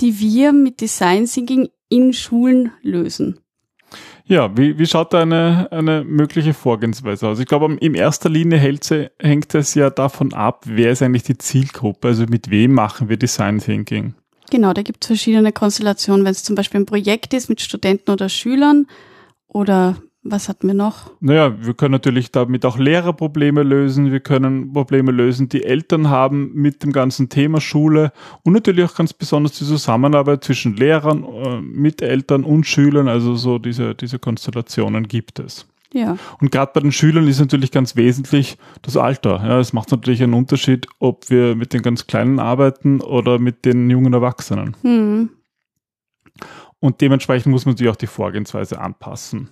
die 0.00 0.18
wir 0.20 0.52
mit 0.52 0.80
Design 0.80 1.24
Thinking 1.24 1.68
in 1.88 2.12
Schulen 2.12 2.72
lösen. 2.82 3.40
Ja, 4.24 4.56
wie, 4.56 4.76
wie 4.76 4.86
schaut 4.86 5.14
da 5.14 5.22
eine, 5.22 5.68
eine 5.70 6.02
mögliche 6.02 6.52
Vorgehensweise 6.52 7.28
aus? 7.28 7.38
Ich 7.38 7.46
glaube, 7.46 7.72
in 7.80 7.94
erster 7.94 8.28
Linie 8.28 8.58
hält, 8.58 8.92
hängt 9.20 9.54
es 9.54 9.74
ja 9.74 9.88
davon 9.88 10.34
ab, 10.34 10.64
wer 10.66 10.90
ist 10.90 11.00
eigentlich 11.00 11.22
die 11.22 11.38
Zielgruppe, 11.38 12.08
also 12.08 12.24
mit 12.28 12.50
wem 12.50 12.72
machen 12.72 13.08
wir 13.08 13.16
Design 13.16 13.58
Thinking. 13.60 14.14
Genau, 14.50 14.72
da 14.72 14.82
gibt 14.82 15.04
es 15.04 15.08
verschiedene 15.08 15.52
Konstellationen, 15.52 16.24
wenn 16.24 16.32
es 16.32 16.44
zum 16.44 16.54
Beispiel 16.54 16.80
ein 16.80 16.86
Projekt 16.86 17.34
ist 17.34 17.48
mit 17.48 17.60
Studenten 17.60 18.10
oder 18.10 18.28
Schülern 18.28 18.86
oder 19.48 19.96
was 20.30 20.48
hatten 20.48 20.66
wir 20.66 20.74
noch? 20.74 21.12
Naja, 21.20 21.54
wir 21.64 21.74
können 21.74 21.92
natürlich 21.92 22.32
damit 22.32 22.64
auch 22.64 22.78
Lehrerprobleme 22.78 23.62
lösen. 23.62 24.10
Wir 24.10 24.20
können 24.20 24.72
Probleme 24.72 25.12
lösen, 25.12 25.48
die 25.48 25.64
Eltern 25.64 26.10
haben 26.10 26.52
mit 26.54 26.82
dem 26.82 26.92
ganzen 26.92 27.28
Thema 27.28 27.60
Schule 27.60 28.12
und 28.42 28.52
natürlich 28.52 28.84
auch 28.84 28.94
ganz 28.94 29.12
besonders 29.12 29.52
die 29.52 29.64
Zusammenarbeit 29.64 30.44
zwischen 30.44 30.76
Lehrern, 30.76 31.24
äh, 31.24 31.60
mit 31.60 32.02
Eltern 32.02 32.44
und 32.44 32.66
Schülern. 32.66 33.08
Also 33.08 33.36
so 33.36 33.58
diese, 33.58 33.94
diese 33.94 34.18
Konstellationen 34.18 35.06
gibt 35.06 35.38
es. 35.38 35.66
Ja. 35.96 36.16
Und 36.40 36.52
gerade 36.52 36.72
bei 36.74 36.80
den 36.80 36.92
Schülern 36.92 37.26
ist 37.26 37.40
natürlich 37.40 37.72
ganz 37.72 37.96
wesentlich 37.96 38.58
das 38.82 38.96
Alter. 38.96 39.42
Ja, 39.42 39.58
es 39.58 39.72
macht 39.72 39.90
natürlich 39.90 40.22
einen 40.22 40.34
Unterschied, 40.34 40.86
ob 40.98 41.30
wir 41.30 41.56
mit 41.56 41.72
den 41.72 41.82
ganz 41.82 42.06
Kleinen 42.06 42.38
arbeiten 42.38 43.00
oder 43.00 43.38
mit 43.38 43.64
den 43.64 43.88
jungen 43.88 44.12
Erwachsenen. 44.12 44.76
Hm. 44.82 45.30
Und 46.80 47.00
dementsprechend 47.00 47.50
muss 47.50 47.64
man 47.64 47.74
natürlich 47.74 47.92
auch 47.92 47.96
die 47.96 48.06
Vorgehensweise 48.06 48.78
anpassen. 48.78 49.50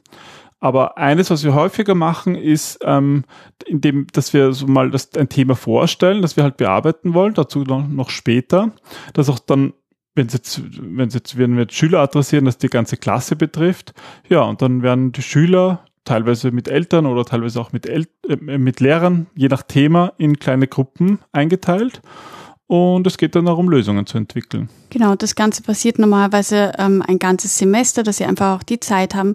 Aber 0.60 0.96
eines, 0.98 1.30
was 1.30 1.44
wir 1.44 1.54
häufiger 1.54 1.94
machen, 1.94 2.34
ist, 2.34 2.78
ähm, 2.84 3.24
indem, 3.66 4.06
dass 4.12 4.32
wir 4.32 4.52
so 4.52 4.66
mal 4.66 4.90
das, 4.90 5.14
ein 5.14 5.28
Thema 5.28 5.56
vorstellen, 5.56 6.22
das 6.22 6.36
wir 6.36 6.44
halt 6.44 6.56
bearbeiten 6.56 7.12
wollen, 7.12 7.34
dazu 7.34 7.64
noch, 7.64 7.86
noch 7.86 8.10
später, 8.10 8.72
dass 9.12 9.28
auch 9.28 9.38
dann 9.38 9.72
wenn 10.14 10.28
jetzt, 10.28 10.62
wenn 10.80 11.08
jetzt, 11.08 11.36
wenn 11.36 11.54
wir 11.56 11.62
jetzt 11.62 11.74
Schüler 11.74 12.00
adressieren, 12.00 12.44
das 12.44 12.58
die 12.58 12.68
ganze 12.68 12.96
Klasse 12.96 13.36
betrifft, 13.36 13.94
ja, 14.28 14.42
und 14.42 14.62
dann 14.62 14.82
werden 14.82 15.12
die 15.12 15.22
Schüler 15.22 15.84
teilweise 16.04 16.50
mit 16.50 16.68
Eltern 16.68 17.06
oder 17.06 17.24
teilweise 17.24 17.60
auch 17.60 17.72
mit, 17.72 17.86
El 17.86 18.06
äh, 18.28 18.58
mit 18.58 18.80
Lehrern, 18.80 19.26
je 19.34 19.48
nach 19.48 19.62
Thema, 19.62 20.12
in 20.18 20.38
kleine 20.38 20.66
Gruppen 20.66 21.18
eingeteilt 21.32 22.00
und 22.66 23.06
es 23.06 23.18
geht 23.18 23.34
dann 23.34 23.44
darum, 23.44 23.68
Lösungen 23.68 24.06
zu 24.06 24.16
entwickeln. 24.16 24.70
Genau, 24.88 25.14
das 25.14 25.34
Ganze 25.34 25.62
passiert 25.62 25.98
normalerweise 25.98 26.72
ähm, 26.78 27.02
ein 27.06 27.18
ganzes 27.18 27.58
Semester, 27.58 28.02
dass 28.02 28.16
sie 28.16 28.24
einfach 28.24 28.56
auch 28.56 28.62
die 28.62 28.80
Zeit 28.80 29.14
haben, 29.14 29.34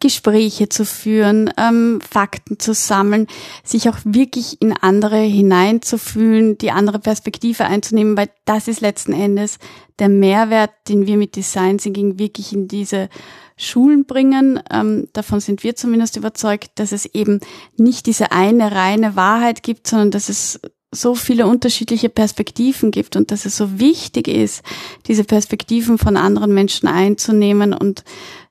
Gespräche 0.00 0.70
zu 0.70 0.86
führen, 0.86 1.50
ähm, 1.58 2.00
Fakten 2.00 2.58
zu 2.58 2.72
sammeln, 2.72 3.26
sich 3.62 3.90
auch 3.90 3.98
wirklich 4.04 4.62
in 4.62 4.72
andere 4.72 5.18
hineinzufühlen, 5.18 6.56
die 6.56 6.70
andere 6.70 6.98
Perspektive 6.98 7.66
einzunehmen, 7.66 8.16
weil 8.16 8.30
das 8.46 8.68
ist 8.68 8.80
letzten 8.80 9.12
Endes 9.12 9.58
der 9.98 10.08
Mehrwert, 10.08 10.70
den 10.88 11.06
wir 11.06 11.18
mit 11.18 11.36
Design 11.36 11.76
Thinking 11.76 12.18
wirklich 12.18 12.54
in 12.54 12.68
diese 12.68 13.10
Schulen 13.56 14.04
bringen. 14.04 14.60
Ähm, 14.70 15.08
davon 15.12 15.40
sind 15.40 15.62
wir 15.62 15.76
zumindest 15.76 16.16
überzeugt, 16.16 16.72
dass 16.76 16.92
es 16.92 17.06
eben 17.06 17.40
nicht 17.76 18.06
diese 18.06 18.32
eine 18.32 18.72
reine 18.72 19.16
Wahrheit 19.16 19.62
gibt, 19.62 19.86
sondern 19.86 20.10
dass 20.10 20.28
es 20.28 20.60
so 20.94 21.14
viele 21.14 21.46
unterschiedliche 21.46 22.10
Perspektiven 22.10 22.90
gibt 22.90 23.16
und 23.16 23.30
dass 23.30 23.46
es 23.46 23.56
so 23.56 23.78
wichtig 23.78 24.28
ist, 24.28 24.62
diese 25.06 25.24
Perspektiven 25.24 25.96
von 25.96 26.16
anderen 26.16 26.52
Menschen 26.52 26.86
einzunehmen 26.86 27.72
und 27.72 28.04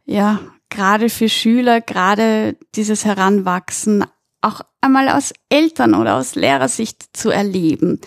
ja, 0.06 0.40
gerade 0.70 1.10
für 1.10 1.30
Schüler, 1.30 1.82
gerade 1.82 2.58
dieses 2.76 3.06
Heranwachsen 3.06 4.06
auch 4.42 4.62
einmal 4.82 5.10
aus 5.10 5.34
Eltern 5.50 5.94
oder 5.94 6.16
aus 6.16 6.34
Lehrersicht 6.34 7.16
zu 7.16 7.30
erleben. 7.30 8.02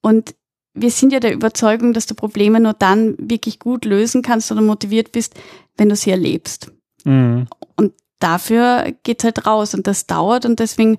Und 0.00 0.36
wir 0.74 0.90
sind 0.90 1.12
ja 1.12 1.20
der 1.20 1.34
Überzeugung, 1.34 1.92
dass 1.92 2.06
du 2.06 2.14
Probleme 2.14 2.60
nur 2.60 2.72
dann 2.72 3.14
wirklich 3.18 3.58
gut 3.58 3.84
lösen 3.84 4.22
kannst 4.22 4.50
oder 4.50 4.62
motiviert 4.62 5.12
bist, 5.12 5.34
wenn 5.76 5.88
du 5.88 5.96
sie 5.96 6.10
erlebst. 6.10 6.72
Mhm. 7.04 7.46
Und 7.76 7.92
dafür 8.18 8.92
geht's 9.02 9.24
halt 9.24 9.46
raus 9.46 9.74
und 9.74 9.86
das 9.86 10.06
dauert 10.06 10.46
und 10.46 10.60
deswegen 10.60 10.98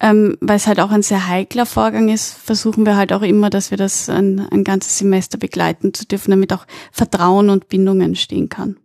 ähm, 0.00 0.36
weil 0.40 0.56
es 0.56 0.66
halt 0.66 0.80
auch 0.80 0.90
ein 0.90 1.02
sehr 1.02 1.26
heikler 1.26 1.66
Vorgang 1.66 2.08
ist, 2.08 2.32
versuchen 2.32 2.86
wir 2.86 2.96
halt 2.96 3.12
auch 3.12 3.22
immer, 3.22 3.50
dass 3.50 3.70
wir 3.70 3.78
das 3.78 4.08
ein, 4.08 4.46
ein 4.50 4.62
ganzes 4.62 4.98
Semester 4.98 5.38
begleiten 5.38 5.92
zu 5.92 6.06
dürfen, 6.06 6.30
damit 6.30 6.52
auch 6.52 6.66
Vertrauen 6.92 7.50
und 7.50 7.68
Bindung 7.68 8.00
entstehen 8.00 8.48
kann. 8.48 8.76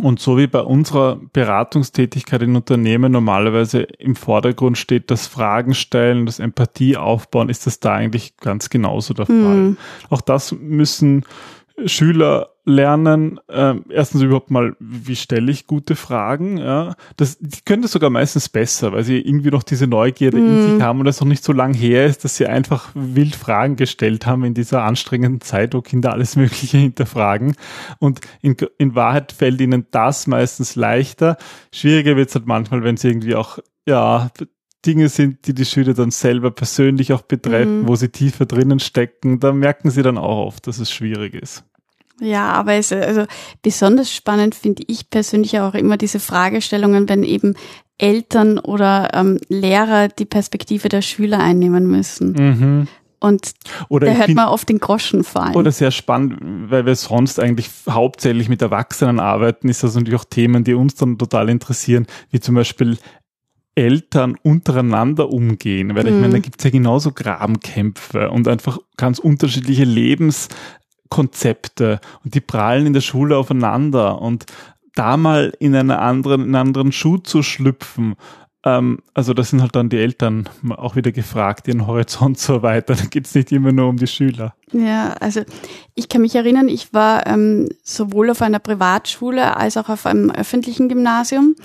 Und 0.00 0.20
so 0.20 0.38
wie 0.38 0.46
bei 0.46 0.60
unserer 0.60 1.20
Beratungstätigkeit 1.34 2.40
in 2.42 2.56
Unternehmen 2.56 3.12
normalerweise 3.12 3.82
im 3.82 4.16
Vordergrund 4.16 4.78
steht, 4.78 5.10
das 5.10 5.26
Fragen 5.26 5.74
stellen, 5.74 6.24
das 6.24 6.38
Empathie 6.38 6.96
aufbauen, 6.96 7.50
ist 7.50 7.66
das 7.66 7.78
da 7.78 7.92
eigentlich 7.94 8.38
ganz 8.38 8.70
genauso 8.70 9.12
der 9.12 9.26
Fall. 9.26 9.36
Hm. 9.36 9.76
Auch 10.08 10.22
das 10.22 10.52
müssen 10.52 11.26
Schüler 11.84 12.51
lernen, 12.64 13.40
äh, 13.48 13.74
erstens 13.90 14.22
überhaupt 14.22 14.50
mal, 14.50 14.76
wie 14.78 15.16
stelle 15.16 15.50
ich 15.50 15.66
gute 15.66 15.96
Fragen, 15.96 16.58
ja. 16.58 16.94
Das, 17.16 17.38
die 17.38 17.60
können 17.64 17.82
das 17.82 17.92
sogar 17.92 18.10
meistens 18.10 18.48
besser, 18.48 18.92
weil 18.92 19.02
sie 19.02 19.18
irgendwie 19.18 19.50
noch 19.50 19.64
diese 19.64 19.86
Neugierde 19.88 20.36
mm. 20.36 20.40
in 20.46 20.54
Mhm. 20.54 20.72
sich 20.74 20.82
haben 20.82 21.00
und 21.00 21.06
es 21.08 21.20
noch 21.20 21.26
nicht 21.26 21.42
so 21.42 21.52
lang 21.52 21.74
her 21.74 22.06
ist, 22.06 22.24
dass 22.24 22.36
sie 22.36 22.46
einfach 22.46 22.90
wild 22.94 23.34
Fragen 23.34 23.74
gestellt 23.76 24.26
haben 24.26 24.44
in 24.44 24.54
dieser 24.54 24.84
anstrengenden 24.84 25.40
Zeit, 25.40 25.74
wo 25.74 25.80
Kinder 25.82 26.12
alles 26.12 26.36
Mögliche 26.36 26.78
hinterfragen. 26.78 27.56
Und 27.98 28.20
in, 28.42 28.56
in 28.78 28.94
Wahrheit 28.94 29.32
fällt 29.32 29.60
ihnen 29.60 29.86
das 29.90 30.26
meistens 30.28 30.76
leichter. 30.76 31.36
Schwieriger 31.72 32.16
wird 32.16 32.28
es 32.28 32.34
halt 32.36 32.46
manchmal, 32.46 32.84
wenn 32.84 32.96
sie 32.96 33.08
irgendwie 33.08 33.34
auch, 33.34 33.58
ja, 33.88 34.30
Dinge 34.86 35.08
sind, 35.08 35.46
die 35.46 35.54
die 35.54 35.64
Schüler 35.64 35.94
dann 35.94 36.10
selber 36.10 36.50
persönlich 36.50 37.12
auch 37.12 37.22
betreffen, 37.22 37.82
Mhm. 37.82 37.88
wo 37.88 37.96
sie 37.96 38.08
tiefer 38.08 38.46
drinnen 38.46 38.80
stecken, 38.80 39.38
da 39.40 39.52
merken 39.52 39.90
sie 39.90 40.02
dann 40.02 40.18
auch 40.18 40.46
oft, 40.46 40.66
dass 40.66 40.78
es 40.78 40.90
schwierig 40.92 41.34
ist. 41.34 41.64
Ja, 42.22 42.52
aber 42.52 42.74
es, 42.74 42.92
also 42.92 43.24
besonders 43.62 44.12
spannend 44.14 44.54
finde 44.54 44.84
ich 44.86 45.10
persönlich 45.10 45.58
auch 45.58 45.74
immer 45.74 45.96
diese 45.96 46.20
Fragestellungen, 46.20 47.08
wenn 47.08 47.24
eben 47.24 47.54
Eltern 47.98 48.58
oder 48.58 49.10
ähm, 49.12 49.38
Lehrer 49.48 50.08
die 50.08 50.24
Perspektive 50.24 50.88
der 50.88 51.02
Schüler 51.02 51.40
einnehmen 51.40 51.86
müssen. 51.86 52.32
Mhm. 52.32 52.88
Und 53.20 53.52
Oder 53.88 54.06
da 54.08 54.12
hört 54.14 54.24
find- 54.26 54.36
man 54.36 54.48
oft 54.48 54.68
den 54.68 54.78
Groschen 54.80 55.22
fallen. 55.22 55.54
Oder 55.54 55.70
sehr 55.70 55.92
spannend, 55.92 56.38
weil 56.70 56.86
wir 56.86 56.96
sonst 56.96 57.38
eigentlich 57.38 57.68
hauptsächlich 57.88 58.48
mit 58.48 58.62
Erwachsenen 58.62 59.20
arbeiten, 59.20 59.68
ist 59.68 59.84
das 59.84 59.94
natürlich 59.94 60.18
auch 60.18 60.24
Themen, 60.24 60.64
die 60.64 60.74
uns 60.74 60.96
dann 60.96 61.18
total 61.18 61.48
interessieren, 61.48 62.06
wie 62.30 62.40
zum 62.40 62.56
Beispiel 62.56 62.98
Eltern 63.74 64.36
untereinander 64.42 65.30
umgehen. 65.30 65.94
Weil 65.94 66.08
ich 66.08 66.14
Mhm. 66.14 66.20
meine, 66.20 66.32
da 66.34 66.38
gibt 66.40 66.58
es 66.60 66.64
ja 66.64 66.70
genauso 66.70 67.12
Grabenkämpfe 67.12 68.30
und 68.30 68.48
einfach 68.48 68.78
ganz 68.96 69.18
unterschiedliche 69.18 69.84
Lebenskonzepte 71.12 72.00
und 72.24 72.34
die 72.34 72.40
prallen 72.40 72.86
in 72.86 72.92
der 72.92 73.00
Schule 73.00 73.36
aufeinander 73.36 74.20
und 74.20 74.46
da 74.94 75.16
mal 75.16 75.52
in 75.58 75.74
einer 75.74 76.00
anderen, 76.00 76.42
in 76.42 76.54
einen 76.54 76.68
anderen 76.68 76.92
Schuh 76.92 77.18
zu 77.18 77.42
schlüpfen. 77.42 78.14
Ähm, 78.64 79.00
also 79.14 79.32
da 79.34 79.42
sind 79.42 79.62
halt 79.62 79.74
dann 79.74 79.88
die 79.88 79.98
Eltern 79.98 80.48
auch 80.70 80.96
wieder 80.96 81.12
gefragt, 81.12 81.66
ihren 81.66 81.86
Horizont 81.86 82.38
zu 82.38 82.54
erweitern. 82.54 82.98
Da 83.00 83.06
geht 83.06 83.26
es 83.26 83.34
nicht 83.34 83.52
immer 83.52 83.72
nur 83.72 83.88
um 83.88 83.96
die 83.96 84.06
Schüler. 84.06 84.54
Ja, 84.72 85.14
also 85.14 85.42
ich 85.94 86.08
kann 86.08 86.22
mich 86.22 86.34
erinnern, 86.34 86.68
ich 86.68 86.92
war 86.92 87.26
ähm, 87.26 87.68
sowohl 87.82 88.30
auf 88.30 88.42
einer 88.42 88.58
Privatschule 88.58 89.56
als 89.56 89.76
auch 89.76 89.88
auf 89.88 90.06
einem 90.06 90.30
öffentlichen 90.30 90.88
Gymnasium 90.88 91.56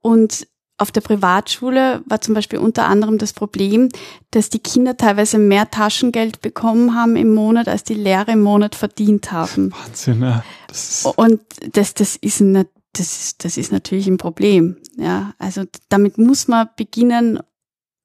und 0.00 0.46
auf 0.82 0.90
der 0.90 1.00
Privatschule 1.00 2.02
war 2.06 2.20
zum 2.20 2.34
Beispiel 2.34 2.58
unter 2.58 2.86
anderem 2.86 3.16
das 3.16 3.32
Problem, 3.32 3.88
dass 4.32 4.50
die 4.50 4.58
Kinder 4.58 4.96
teilweise 4.96 5.38
mehr 5.38 5.70
Taschengeld 5.70 6.42
bekommen 6.42 6.94
haben 6.94 7.16
im 7.16 7.34
Monat, 7.34 7.68
als 7.68 7.84
die 7.84 7.94
Lehrer 7.94 8.28
im 8.30 8.42
Monat 8.42 8.74
verdient 8.74 9.32
haben. 9.32 9.72
Wahnsinn, 9.72 10.22
ja. 10.22 10.44
Das 10.66 11.06
Und 11.16 11.40
das, 11.72 11.94
das 11.94 12.16
ist 12.16 12.40
ein, 12.40 12.66
das 12.92 13.12
ist, 13.12 13.44
das 13.44 13.56
ist 13.56 13.72
natürlich 13.72 14.08
ein 14.08 14.18
Problem. 14.18 14.76
Ja, 14.96 15.34
also 15.38 15.62
damit 15.88 16.18
muss 16.18 16.48
man 16.48 16.68
beginnen, 16.76 17.38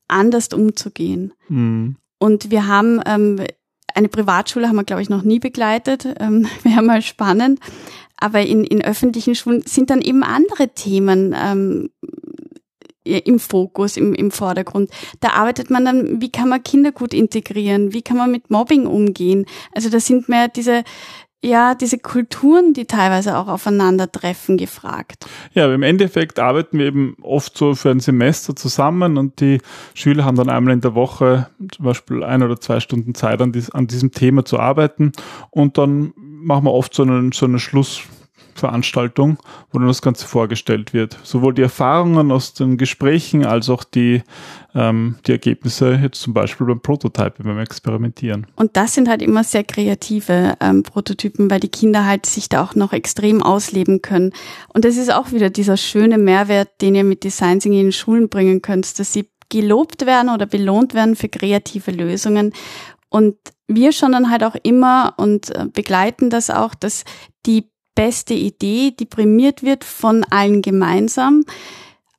anders 0.07 0.50
umzugehen. 0.50 1.34
Mhm. 1.50 1.98
Und 2.19 2.51
wir 2.51 2.67
haben 2.67 3.01
ähm, 3.05 3.41
eine 3.93 4.10
Privatschule 4.10 4.67
haben 4.67 4.75
wir, 4.75 4.84
glaube 4.84 5.01
ich, 5.01 5.10
noch 5.10 5.24
nie 5.24 5.39
begleitet. 5.39 6.07
Ähm, 6.19 6.48
Wäre 6.63 6.84
mal 6.84 7.01
spannend. 7.01 7.60
Aber 8.19 8.41
in, 8.41 8.63
in 8.63 8.84
öffentlichen 8.84 9.36
Schulen 9.36 9.62
sind 9.65 9.89
dann 9.89 10.01
eben 10.01 10.24
andere 10.24 10.69
Themen 10.69 11.36
ähm, 11.38 11.89
im 13.08 13.40
Fokus, 13.40 13.98
im, 13.98 14.14
im 14.14 14.32
Vordergrund. 14.32 14.92
Da 15.20 15.30
arbeitet 15.30 15.70
man 15.70 15.86
dann, 15.86 16.22
wie 16.22 16.32
kann 16.32 16.50
man 16.50 16.64
Kinder 16.64 16.92
gut 16.92 17.14
integrieren? 17.14 17.94
Wie 17.94 18.02
kann 18.02 18.18
man 18.18 18.32
mit 18.32 18.50
Mobbing 18.50 18.86
umgehen? 18.86 19.46
Also 19.74 19.90
da 19.90 20.00
sind 20.00 20.30
mehr 20.30 20.48
diese, 20.48 20.84
ja, 21.44 21.76
diese 21.76 22.00
Kulturen, 22.00 22.74
die 22.74 22.86
teilweise 22.86 23.38
auch 23.38 23.48
aufeinandertreffen, 23.48 24.58
gefragt. 24.58 25.26
Ja, 25.54 25.72
im 25.72 25.84
Endeffekt 25.84 26.40
arbeiten 26.40 26.80
wir 26.80 26.88
eben 26.88 27.16
oft 27.22 27.58
so 27.58 27.76
für 27.76 27.92
ein 27.92 28.00
Semester 28.00 28.56
zusammen 28.56 29.18
und 29.18 29.40
die 29.40 29.60
Schüler 29.94 30.26
haben 30.26 30.36
dann 30.36 30.50
einmal 30.50 30.74
in 30.74 30.82
der 30.82 30.96
Woche 30.96 31.50
zum 31.72 31.86
Beispiel 31.86 32.24
ein 32.24 32.42
oder 32.42 32.60
zwei 32.60 32.80
Stunden 32.80 33.14
Zeit 33.14 33.42
an, 33.42 33.52
dies, 33.52 33.70
an 33.70 33.88
diesem 33.88 34.12
Thema 34.12 34.46
zu 34.46 34.60
arbeiten 34.60 35.12
und 35.52 35.78
dann 35.78 36.14
machen 36.16 36.66
wir 36.66 36.74
oft 36.74 36.94
so 36.94 37.04
einen, 37.04 37.32
so 37.32 37.46
einen 37.46 37.60
Schluss, 37.60 38.02
Veranstaltung, 38.58 39.38
wo 39.72 39.80
dann 39.80 39.88
das 39.88 40.02
Ganze 40.02 40.28
vorgestellt 40.28 40.94
wird. 40.94 41.18
Sowohl 41.24 41.54
die 41.54 41.62
Erfahrungen 41.62 42.32
aus 42.32 42.54
den 42.54 42.78
Gesprächen 42.78 43.46
als 43.46 43.70
auch 43.70 43.84
die, 43.84 44.24
ähm, 44.76 45.16
die 45.26 45.32
Ergebnisse 45.32 46.00
jetzt 46.02 46.22
zum 46.22 46.34
Beispiel 46.34 46.68
beim 46.68 46.82
Prototype, 46.82 47.44
beim 47.44 47.60
Experimentieren. 47.60 48.48
Und 48.56 48.76
das 48.78 48.94
sind 48.94 49.10
halt 49.10 49.22
immer 49.22 49.44
sehr 49.44 49.64
kreative 49.64 50.56
ähm, 50.60 50.84
Prototypen, 50.84 51.50
weil 51.50 51.60
die 51.60 51.70
Kinder 51.70 52.06
halt 52.06 52.26
sich 52.26 52.50
da 52.50 52.64
auch 52.64 52.76
noch 52.76 52.94
extrem 52.94 53.42
ausleben 53.44 54.02
können. 54.02 54.34
Und 54.74 54.86
das 54.86 54.98
ist 54.98 55.14
auch 55.14 55.32
wieder 55.32 55.50
dieser 55.50 55.78
schöne 55.78 56.18
Mehrwert, 56.18 56.82
den 56.82 56.96
ihr 56.96 57.04
mit 57.04 57.24
Design 57.24 57.60
Thinking 57.60 57.88
in 57.88 57.92
Schulen 57.92 58.30
bringen 58.30 58.62
könnt, 58.62 59.00
dass 59.00 59.14
sie 59.14 59.30
gelobt 59.50 60.06
werden 60.06 60.30
oder 60.30 60.46
belohnt 60.46 60.94
werden 60.94 61.16
für 61.16 61.30
kreative 61.30 61.92
Lösungen. 61.92 62.54
Und 63.10 63.36
wir 63.68 63.92
schon 63.92 64.12
dann 64.12 64.30
halt 64.30 64.44
auch 64.44 64.56
immer 64.64 65.14
und 65.18 65.56
äh, 65.56 65.66
begleiten 65.72 66.30
das 66.30 66.50
auch, 66.50 66.76
dass 66.76 67.04
die 67.46 67.70
beste 67.98 68.36
Idee, 68.36 68.92
die 68.92 69.06
prämiert 69.06 69.63
wird 69.63 69.84
von 69.84 70.24
allen 70.30 70.62
gemeinsam, 70.62 71.44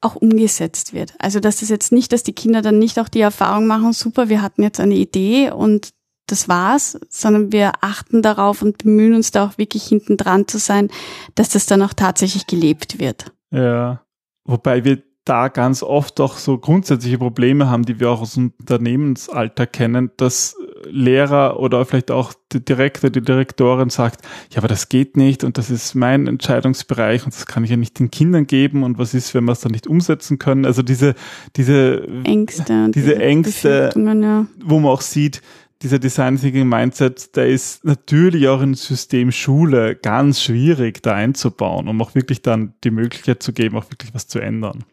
auch 0.01 0.17
umgesetzt 0.17 0.93
wird. 0.93 1.15
Also 1.19 1.39
dass 1.39 1.61
das 1.61 1.69
jetzt 1.69 1.93
nicht, 1.93 2.13
dass 2.13 2.25
die 2.25 2.33
Kinder 2.35 2.63
dann 2.63 2.79
nicht 2.79 2.99
auch 2.99 3.09
die 3.09 3.21
Erfahrung 3.21 3.67
machen, 3.69 3.93
super, 3.93 4.29
wir 4.29 4.43
hatten 4.43 4.63
jetzt 4.63 4.81
eine 4.81 4.97
Idee 4.97 5.51
und 5.53 5.91
das 6.27 6.49
war's, 6.49 6.99
sondern 7.09 7.53
wir 7.53 7.73
achten 7.81 8.23
darauf 8.23 8.61
und 8.61 8.79
bemühen 8.79 9.15
uns 9.15 9.31
da 9.31 9.47
auch 9.47 9.57
wirklich 9.57 9.85
hinten 9.85 10.17
dran 10.17 10.47
zu 10.49 10.59
sein, 10.59 10.91
dass 11.37 11.49
das 11.49 11.67
dann 11.67 11.81
auch 11.81 11.95
tatsächlich 11.95 12.47
gelebt 12.47 12.99
wird. 12.99 13.33
Ja, 13.51 14.03
wobei 14.45 14.85
wir 14.85 15.03
da 15.25 15.49
ganz 15.49 15.83
oft 15.83 16.21
auch 16.21 16.39
so 16.39 16.59
grundsätzliche 16.59 17.19
Probleme 17.19 17.71
haben, 17.71 17.85
die 17.85 18.01
wir 18.01 18.11
auch 18.11 18.21
aus 18.21 18.35
dem 18.35 18.53
Unternehmensalter 18.59 19.67
kennen, 19.67 20.11
dass 20.17 20.57
Lehrer 20.91 21.61
oder 21.61 21.85
vielleicht 21.85 22.11
auch 22.11 22.33
der 22.53 22.61
Direktor, 22.61 23.11
die 23.11 23.21
Direktorin 23.21 23.91
sagt, 23.91 24.23
ja, 24.51 24.59
aber 24.59 24.69
das 24.69 24.89
geht 24.89 25.17
nicht 25.17 25.45
und 25.45 25.59
das 25.59 25.71
ist 25.71 25.95
mein 25.95 26.27
Entscheidungsbereich 26.27 27.25
und 27.25 27.35
das 27.35 27.47
kann 27.47 27.65
ich 27.65 27.71
ja 27.71 27.77
nicht 27.77 27.99
den 27.99 28.11
Kindern 28.11 28.47
geben 28.47 28.83
und 28.83 28.99
was 28.99 29.15
ist, 29.15 29.35
wenn 29.35 29.45
wir 29.45 29.53
es 29.53 29.61
dann 29.61 29.73
nicht 29.73 29.87
umsetzen 29.87 30.39
können? 30.39 30.65
Also 30.65 30.83
diese, 30.83 31.15
diese 31.57 32.07
Ängste, 32.25 32.91
diese, 32.91 33.09
diese 33.11 33.17
Ängste, 33.17 33.91
ja. 33.95 34.47
wo 34.65 34.81
man 34.81 34.91
auch 34.91 35.03
sieht, 35.03 35.43
dieser 35.83 36.01
Design 36.01 36.41
Thinking 36.41 36.69
Mindset, 36.69 37.37
der 37.37 37.49
ist 37.49 37.85
natürlich 37.85 38.49
auch 38.49 38.61
im 38.61 38.75
System 38.75 39.31
Schule 39.31 39.95
ganz 39.95 40.43
schwierig 40.43 41.03
da 41.03 41.15
einzubauen, 41.15 41.87
um 41.87 42.03
auch 42.03 42.17
wirklich 42.17 42.43
dann 42.43 42.75
die 42.83 42.91
Möglichkeit 42.91 43.43
zu 43.43 43.53
geben, 43.53 43.77
auch 43.77 43.89
wirklich 43.91 44.13
was 44.13 44.27
zu 44.27 44.41
ändern. 44.41 44.85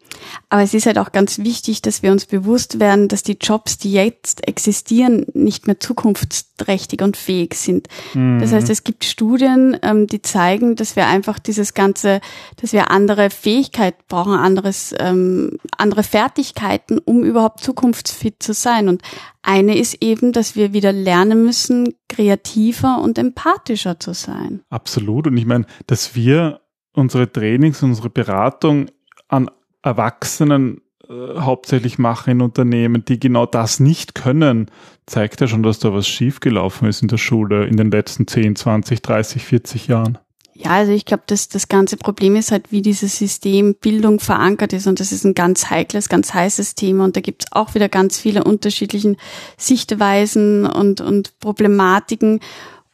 Aber 0.49 0.61
es 0.61 0.73
ist 0.73 0.85
halt 0.85 0.99
auch 0.99 1.11
ganz 1.11 1.39
wichtig, 1.39 1.81
dass 1.81 2.03
wir 2.03 2.11
uns 2.11 2.25
bewusst 2.25 2.79
werden, 2.79 3.07
dass 3.07 3.23
die 3.23 3.37
Jobs, 3.41 3.77
die 3.77 3.91
jetzt 3.91 4.47
existieren, 4.47 5.25
nicht 5.33 5.67
mehr 5.67 5.79
zukunftsträchtig 5.79 7.01
und 7.01 7.17
fähig 7.17 7.55
sind. 7.55 7.87
Mhm. 8.13 8.39
Das 8.39 8.51
heißt, 8.51 8.69
es 8.69 8.83
gibt 8.83 9.05
Studien, 9.05 9.77
ähm, 9.81 10.07
die 10.07 10.21
zeigen, 10.21 10.75
dass 10.75 10.95
wir 10.95 11.07
einfach 11.07 11.39
dieses 11.39 11.73
ganze, 11.73 12.21
dass 12.57 12.73
wir 12.73 12.91
andere 12.91 13.29
Fähigkeit 13.29 14.07
brauchen, 14.07 14.33
anderes, 14.33 14.93
ähm, 14.99 15.57
andere 15.77 16.03
Fertigkeiten, 16.03 16.99
um 16.99 17.23
überhaupt 17.23 17.61
zukunftsfit 17.61 18.41
zu 18.41 18.53
sein. 18.53 18.87
Und 18.87 19.01
eine 19.45 19.77
ist 19.77 20.01
eben, 20.01 20.31
dass 20.31 20.55
wir 20.55 20.73
wieder 20.73 20.91
lernen 20.91 21.45
müssen, 21.45 21.93
kreativer 22.09 23.01
und 23.01 23.17
empathischer 23.17 23.99
zu 23.99 24.13
sein. 24.13 24.61
Absolut. 24.69 25.27
Und 25.27 25.37
ich 25.37 25.45
meine, 25.45 25.65
dass 25.87 26.15
wir 26.15 26.61
unsere 26.93 27.31
Trainings, 27.31 27.83
unsere 27.83 28.09
Beratung 28.09 28.87
an 29.27 29.49
Erwachsenen 29.81 30.81
äh, 31.07 31.39
hauptsächlich 31.39 31.99
machen 31.99 32.31
in 32.31 32.41
Unternehmen, 32.41 33.05
die 33.05 33.19
genau 33.19 33.45
das 33.45 33.79
nicht 33.79 34.15
können, 34.15 34.71
zeigt 35.05 35.41
ja 35.41 35.47
schon, 35.47 35.63
dass 35.63 35.79
da 35.79 35.93
was 35.93 36.07
schiefgelaufen 36.07 36.87
ist 36.87 37.01
in 37.01 37.07
der 37.07 37.17
Schule 37.17 37.67
in 37.67 37.77
den 37.77 37.91
letzten 37.91 38.27
10, 38.27 38.55
20, 38.55 39.01
30, 39.01 39.43
40 39.43 39.87
Jahren. 39.87 40.17
Ja, 40.57 40.71
also 40.71 40.93
ich 40.93 41.03
glaube, 41.03 41.23
dass 41.27 41.49
das 41.49 41.67
ganze 41.67 41.97
Problem 41.97 42.37
ist 42.37 42.51
halt, 42.51 42.71
wie 42.71 42.81
dieses 42.81 43.17
System 43.17 43.75
Bildung 43.75 44.21
verankert 44.21 44.71
ist. 44.71 44.87
Und 44.87 45.01
das 45.01 45.11
ist 45.11 45.25
ein 45.25 45.33
ganz 45.33 45.69
heikles, 45.69 46.07
ganz 46.07 46.33
heißes 46.33 46.75
Thema. 46.75 47.03
Und 47.03 47.17
da 47.17 47.21
gibt's 47.21 47.47
auch 47.51 47.75
wieder 47.75 47.89
ganz 47.89 48.17
viele 48.17 48.45
unterschiedlichen 48.45 49.17
Sichtweisen 49.57 50.65
und, 50.65 51.01
und 51.01 51.37
Problematiken. 51.39 52.39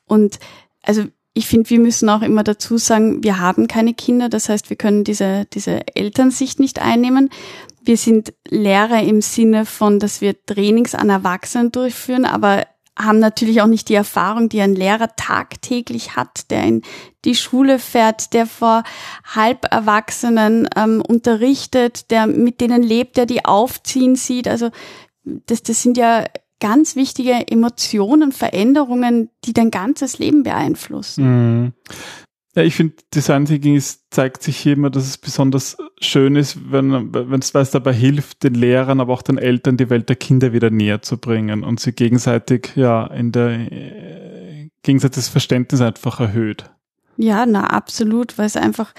Und 0.08 0.40
also 0.82 1.04
ich 1.34 1.46
finde, 1.46 1.70
wir 1.70 1.80
müssen 1.80 2.10
auch 2.10 2.24
immer 2.24 2.44
dazu 2.44 2.80
sagen, 2.80 3.24
wir 3.24 3.40
haben 3.40 3.68
keine 3.68 3.94
Kinder, 3.94 4.28
das 4.28 4.50
heißt, 4.50 4.70
wir 4.70 4.76
können 4.76 5.04
diese, 5.04 5.46
diese 5.54 5.96
Elternsicht 5.96 6.60
nicht 6.60 6.82
einnehmen. 6.82 7.30
Wir 7.84 7.96
sind 7.96 8.34
Lehrer 8.50 9.04
im 9.04 9.22
Sinne 9.22 9.68
von, 9.68 10.00
dass 10.00 10.20
wir 10.20 10.36
Trainings 10.46 10.96
an 10.96 11.10
Erwachsenen 11.10 11.72
durchführen, 11.72 12.26
aber 12.26 12.66
haben 12.98 13.20
natürlich 13.20 13.62
auch 13.62 13.68
nicht 13.68 13.90
die 13.90 13.96
Erfahrung, 13.96 14.50
die 14.50 14.62
ein 14.62 14.76
Lehrer 14.76 15.16
tagtäglich 15.16 16.16
hat, 16.16 16.52
der 16.52 16.64
in 16.64 16.82
die 17.24 17.36
Schule 17.36 17.80
fährt, 17.80 18.34
der 18.34 18.46
vor 18.46 18.84
Halberwachsenen 19.24 20.68
ähm, 20.76 21.02
unterrichtet, 21.02 22.12
der 22.12 22.28
mit 22.28 22.62
denen 22.62 22.84
lebt, 22.84 23.18
der 23.18 23.26
die 23.26 23.46
aufziehen 23.46 24.16
sieht. 24.16 24.48
Also 24.48 24.70
das, 25.24 25.64
das 25.64 25.82
sind 25.82 25.98
ja 25.98 26.26
ganz 26.60 26.96
wichtige 26.96 27.48
Emotionen, 27.48 28.32
Veränderungen, 28.32 29.30
die 29.46 29.54
dein 29.54 29.72
ganzes 29.72 30.20
Leben 30.20 30.44
beeinflussen. 30.44 31.74
Ja, 32.56 32.64
ich 32.64 32.76
finde, 32.76 32.96
Design 33.16 33.46
Thinking 33.46 33.76
ist, 33.76 34.04
zeigt 34.10 34.44
sich 34.44 34.58
hier 34.58 34.74
immer, 34.74 34.90
dass 34.90 35.06
es 35.06 35.18
besonders 35.18 35.78
schön 36.02 36.36
ist, 36.36 36.72
wenn, 36.72 37.14
wenn 37.14 37.40
es 37.40 37.52
dabei 37.72 37.94
hilft, 37.94 38.44
den 38.44 38.56
Lehrern, 38.56 39.00
aber 39.00 39.14
auch 39.14 39.22
den 39.22 39.38
Eltern 39.38 39.78
die 39.78 39.90
Welt 39.90 40.10
der 40.10 40.18
Kinder 40.18 40.52
wieder 40.52 40.70
näher 40.70 41.02
zu 41.02 41.18
bringen 41.18 41.64
und 41.64 41.80
sie 41.80 41.94
gegenseitig, 41.94 42.74
ja, 42.76 43.08
in 43.08 43.32
der, 43.32 43.72
äh, 43.72 44.70
gegenseitiges 44.84 45.30
Verständnis 45.30 45.82
einfach 45.82 46.20
erhöht. 46.20 46.70
Ja, 47.18 47.46
na, 47.46 47.68
absolut, 47.68 48.38
weil 48.38 48.48
es 48.48 48.58
einfach, 48.58 48.94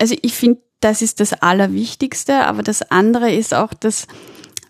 also 0.00 0.14
ich 0.20 0.34
finde, 0.34 0.60
das 0.80 1.02
ist 1.02 1.20
das 1.20 1.32
Allerwichtigste, 1.32 2.46
aber 2.46 2.62
das 2.62 2.82
andere 2.90 3.32
ist 3.32 3.54
auch, 3.54 3.72
dass 3.72 4.06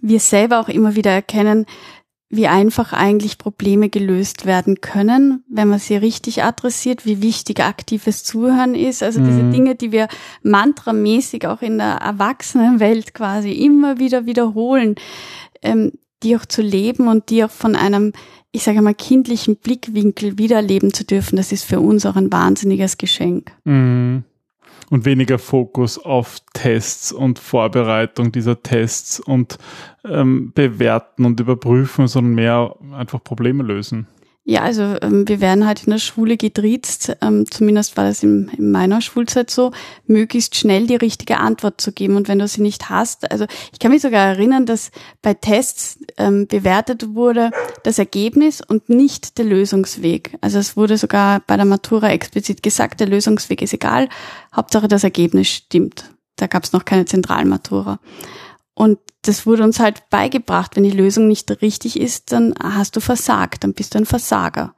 wir 0.01 0.20
selber 0.20 0.61
auch 0.61 0.68
immer 0.68 0.94
wieder 0.94 1.11
erkennen, 1.11 1.66
wie 2.30 2.46
einfach 2.46 2.92
eigentlich 2.92 3.38
Probleme 3.38 3.88
gelöst 3.88 4.44
werden 4.44 4.82
können, 4.82 5.44
wenn 5.48 5.68
man 5.68 5.78
sie 5.78 5.96
richtig 5.96 6.42
adressiert, 6.42 7.06
wie 7.06 7.22
wichtig 7.22 7.60
aktives 7.60 8.22
Zuhören 8.22 8.74
ist. 8.74 9.02
Also 9.02 9.20
mhm. 9.20 9.26
diese 9.26 9.50
Dinge, 9.50 9.74
die 9.76 9.92
wir 9.92 10.08
mantramäßig 10.42 11.46
auch 11.46 11.62
in 11.62 11.78
der 11.78 11.96
Erwachsenenwelt 11.96 13.14
quasi 13.14 13.52
immer 13.52 13.98
wieder 13.98 14.26
wiederholen, 14.26 14.96
ähm, 15.62 15.92
die 16.22 16.36
auch 16.36 16.44
zu 16.44 16.60
leben 16.60 17.08
und 17.08 17.30
die 17.30 17.44
auch 17.44 17.50
von 17.50 17.76
einem, 17.76 18.12
ich 18.52 18.62
sage 18.62 18.82
mal, 18.82 18.94
kindlichen 18.94 19.56
Blickwinkel 19.56 20.36
wiederleben 20.36 20.92
zu 20.92 21.04
dürfen, 21.04 21.36
das 21.36 21.52
ist 21.52 21.64
für 21.64 21.80
uns 21.80 22.04
auch 22.04 22.16
ein 22.16 22.30
wahnsinniges 22.30 22.98
Geschenk. 22.98 23.52
Mhm 23.64 24.24
und 24.90 25.05
weniger 25.05 25.38
Fokus 25.38 25.98
auf 25.98 26.38
Tests 26.53 27.12
und 27.12 27.38
Vorbereitung 27.38 28.33
dieser 28.33 28.62
Tests 28.62 29.20
und 29.20 29.59
ähm, 30.05 30.53
bewerten 30.55 31.24
und 31.24 31.40
überprüfen, 31.40 32.07
sondern 32.09 32.35
mehr 32.35 32.74
einfach 32.92 33.22
Probleme 33.22 33.62
lösen. 33.62 34.07
Ja, 34.50 34.62
also 34.62 34.96
ähm, 35.02 35.28
wir 35.28 35.42
werden 35.42 35.66
halt 35.66 35.84
in 35.84 35.90
der 35.90 35.98
Schule 35.98 36.38
getriezt, 36.38 37.14
ähm, 37.20 37.44
zumindest 37.50 37.98
war 37.98 38.04
das 38.04 38.22
in, 38.22 38.50
in, 38.56 38.70
meiner 38.70 39.02
Schulzeit 39.02 39.50
so, 39.50 39.72
möglichst 40.06 40.56
schnell 40.56 40.87
die 40.87 40.96
richtige 40.96 41.37
Antwort 41.37 41.82
zu 41.82 41.92
geben. 41.92 42.16
Und 42.16 42.28
wenn 42.28 42.38
du 42.38 42.48
sie 42.48 42.62
nicht 42.62 42.88
hast, 42.88 43.30
also 43.30 43.44
ich 43.74 43.78
kann 43.78 43.90
mich 43.90 44.00
sogar 44.00 44.24
erinnern, 44.24 44.64
dass 44.64 44.90
bei 45.20 45.34
Tests 45.34 45.98
ähm, 46.16 46.46
bewertet 46.46 47.14
wurde 47.14 47.50
das 47.82 47.98
Ergebnis 47.98 48.62
und 48.62 48.88
nicht 48.88 49.37
der 49.37 49.44
Lösungsweg. 49.44 50.38
Also 50.40 50.58
es 50.58 50.78
wurde 50.78 50.96
sogar 50.96 51.40
bei 51.46 51.56
der 51.56 51.66
Matura 51.66 52.08
explizit 52.08 52.62
gesagt, 52.62 53.00
der 53.00 53.08
Lösungsweg 53.08 53.61
ist 53.61 53.74
egal, 53.74 54.08
Hauptsache 54.56 54.88
das 54.88 55.04
Ergebnis 55.04 55.48
stimmt. 55.48 56.04
Da 56.37 56.46
gab 56.46 56.64
es 56.64 56.72
noch 56.72 56.87
keine 56.87 57.04
Zentralmatura. 57.04 57.98
Und 58.78 59.00
das 59.22 59.44
wurde 59.44 59.64
uns 59.64 59.80
halt 59.80 60.08
beigebracht, 60.08 60.76
wenn 60.76 60.84
die 60.84 60.92
Lösung 60.92 61.26
nicht 61.26 61.50
richtig 61.62 61.98
ist, 61.98 62.30
dann 62.30 62.54
hast 62.62 62.94
du 62.94 63.00
versagt, 63.00 63.64
dann 63.64 63.74
bist 63.74 63.92
du 63.92 63.98
ein 63.98 64.06
Versager. 64.06 64.76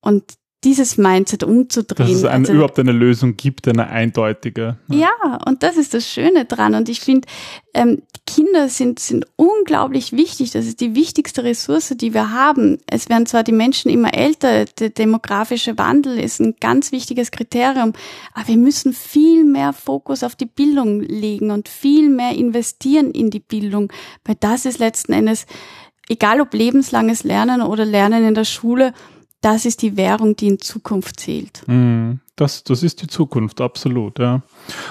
Und 0.00 0.24
dieses 0.62 0.98
Mindset 0.98 1.42
umzudrehen. 1.42 2.08
Dass 2.08 2.18
es 2.18 2.24
eine, 2.24 2.44
also, 2.46 2.52
überhaupt 2.52 2.78
eine 2.78 2.92
Lösung 2.92 3.36
gibt, 3.36 3.66
eine 3.66 3.88
eindeutige. 3.88 4.76
Ja, 4.88 5.08
ja 5.24 5.38
und 5.46 5.62
das 5.62 5.76
ist 5.76 5.94
das 5.94 6.06
Schöne 6.06 6.44
dran. 6.44 6.74
Und 6.74 6.88
ich 6.88 7.00
finde, 7.00 7.26
ähm, 7.72 8.02
Kinder 8.26 8.68
sind, 8.68 8.98
sind 8.98 9.26
unglaublich 9.36 10.12
wichtig. 10.12 10.50
Das 10.52 10.66
ist 10.66 10.80
die 10.80 10.94
wichtigste 10.94 11.44
Ressource, 11.44 11.94
die 11.96 12.12
wir 12.12 12.30
haben. 12.30 12.78
Es 12.86 13.08
werden 13.08 13.26
zwar 13.26 13.42
die 13.42 13.52
Menschen 13.52 13.90
immer 13.90 14.14
älter, 14.14 14.66
der 14.66 14.90
demografische 14.90 15.78
Wandel 15.78 16.18
ist 16.18 16.40
ein 16.40 16.54
ganz 16.60 16.92
wichtiges 16.92 17.30
Kriterium, 17.30 17.92
aber 18.34 18.48
wir 18.48 18.56
müssen 18.56 18.92
viel 18.92 19.44
mehr 19.44 19.72
Fokus 19.72 20.22
auf 20.22 20.36
die 20.36 20.46
Bildung 20.46 21.00
legen 21.00 21.50
und 21.50 21.68
viel 21.68 22.08
mehr 22.08 22.32
investieren 22.32 23.10
in 23.10 23.30
die 23.30 23.40
Bildung, 23.40 23.92
weil 24.24 24.36
das 24.38 24.64
ist 24.64 24.78
letzten 24.78 25.12
Endes, 25.12 25.46
egal 26.08 26.40
ob 26.40 26.54
lebenslanges 26.54 27.24
Lernen 27.24 27.62
oder 27.62 27.84
Lernen 27.84 28.24
in 28.24 28.34
der 28.34 28.44
Schule, 28.44 28.92
das 29.40 29.64
ist 29.64 29.82
die 29.82 29.96
Währung, 29.96 30.36
die 30.36 30.48
in 30.48 30.58
Zukunft 30.58 31.20
zählt. 31.20 31.62
Mm, 31.66 32.14
das, 32.36 32.64
das 32.64 32.82
ist 32.82 33.02
die 33.02 33.06
Zukunft, 33.06 33.60
absolut, 33.60 34.18
ja. 34.18 34.42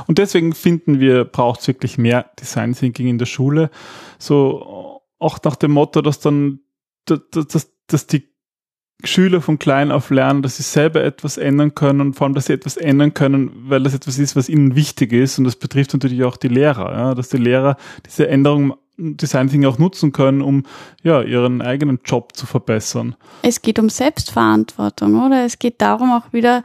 Und 0.08 0.18
deswegen 0.18 0.54
finden 0.54 1.00
wir, 1.00 1.26
braucht 1.26 1.62
es 1.62 1.68
wirklich 1.68 1.98
mehr 1.98 2.32
Design 2.40 2.74
Thinking 2.74 3.08
in 3.08 3.18
der 3.18 3.26
Schule. 3.26 3.70
So 4.18 5.02
auch 5.20 5.40
nach 5.44 5.56
dem 5.56 5.72
Motto, 5.72 6.02
dass 6.02 6.20
dann, 6.20 6.60
dass, 7.06 7.72
dass 7.88 8.08
die 8.08 8.30
Schüler 9.04 9.42
von 9.42 9.60
klein 9.60 9.92
auf 9.92 10.10
lernen, 10.10 10.42
dass 10.42 10.58
sie 10.58 10.64
selber 10.64 11.04
etwas 11.04 11.38
ändern 11.38 11.74
können 11.74 12.02
und 12.02 12.14
vor 12.16 12.26
allem, 12.26 12.34
dass 12.34 12.48
sie 12.48 12.54
etwas 12.54 12.76
ändern 12.76 13.14
können, 13.14 13.52
weil 13.70 13.84
das 13.84 13.94
etwas 13.94 14.20
ist, 14.20 14.36
was 14.36 14.50
ihnen 14.50 14.76
wichtig 14.76 15.14
ist. 15.14 15.38
Und 15.38 15.46
das 15.46 15.56
betrifft 15.56 15.94
natürlich 15.94 16.24
auch 16.24 16.36
die 16.36 16.50
Lehrer, 16.50 16.92
ja, 16.92 17.16
dass 17.16 17.30
die 17.30 17.38
Lehrer 17.38 17.78
diese 18.06 18.28
Änderung 18.28 18.76
Design 19.00 19.50
Thinking 19.50 19.70
auch 19.70 19.78
nutzen 19.78 20.12
können, 20.12 20.42
um 20.42 20.64
ja 21.04 21.22
ihren 21.22 21.62
eigenen 21.62 22.00
Job 22.06 22.36
zu 22.36 22.46
verbessern. 22.46 23.16
Es 23.42 23.62
geht 23.62 23.80
um 23.80 23.90
Selbstverantwortung, 23.90 25.26
oder? 25.26 25.46
Es 25.46 25.60
geht 25.60 25.82
darum, 25.82 26.12
auch 26.12 26.34
wieder 26.34 26.64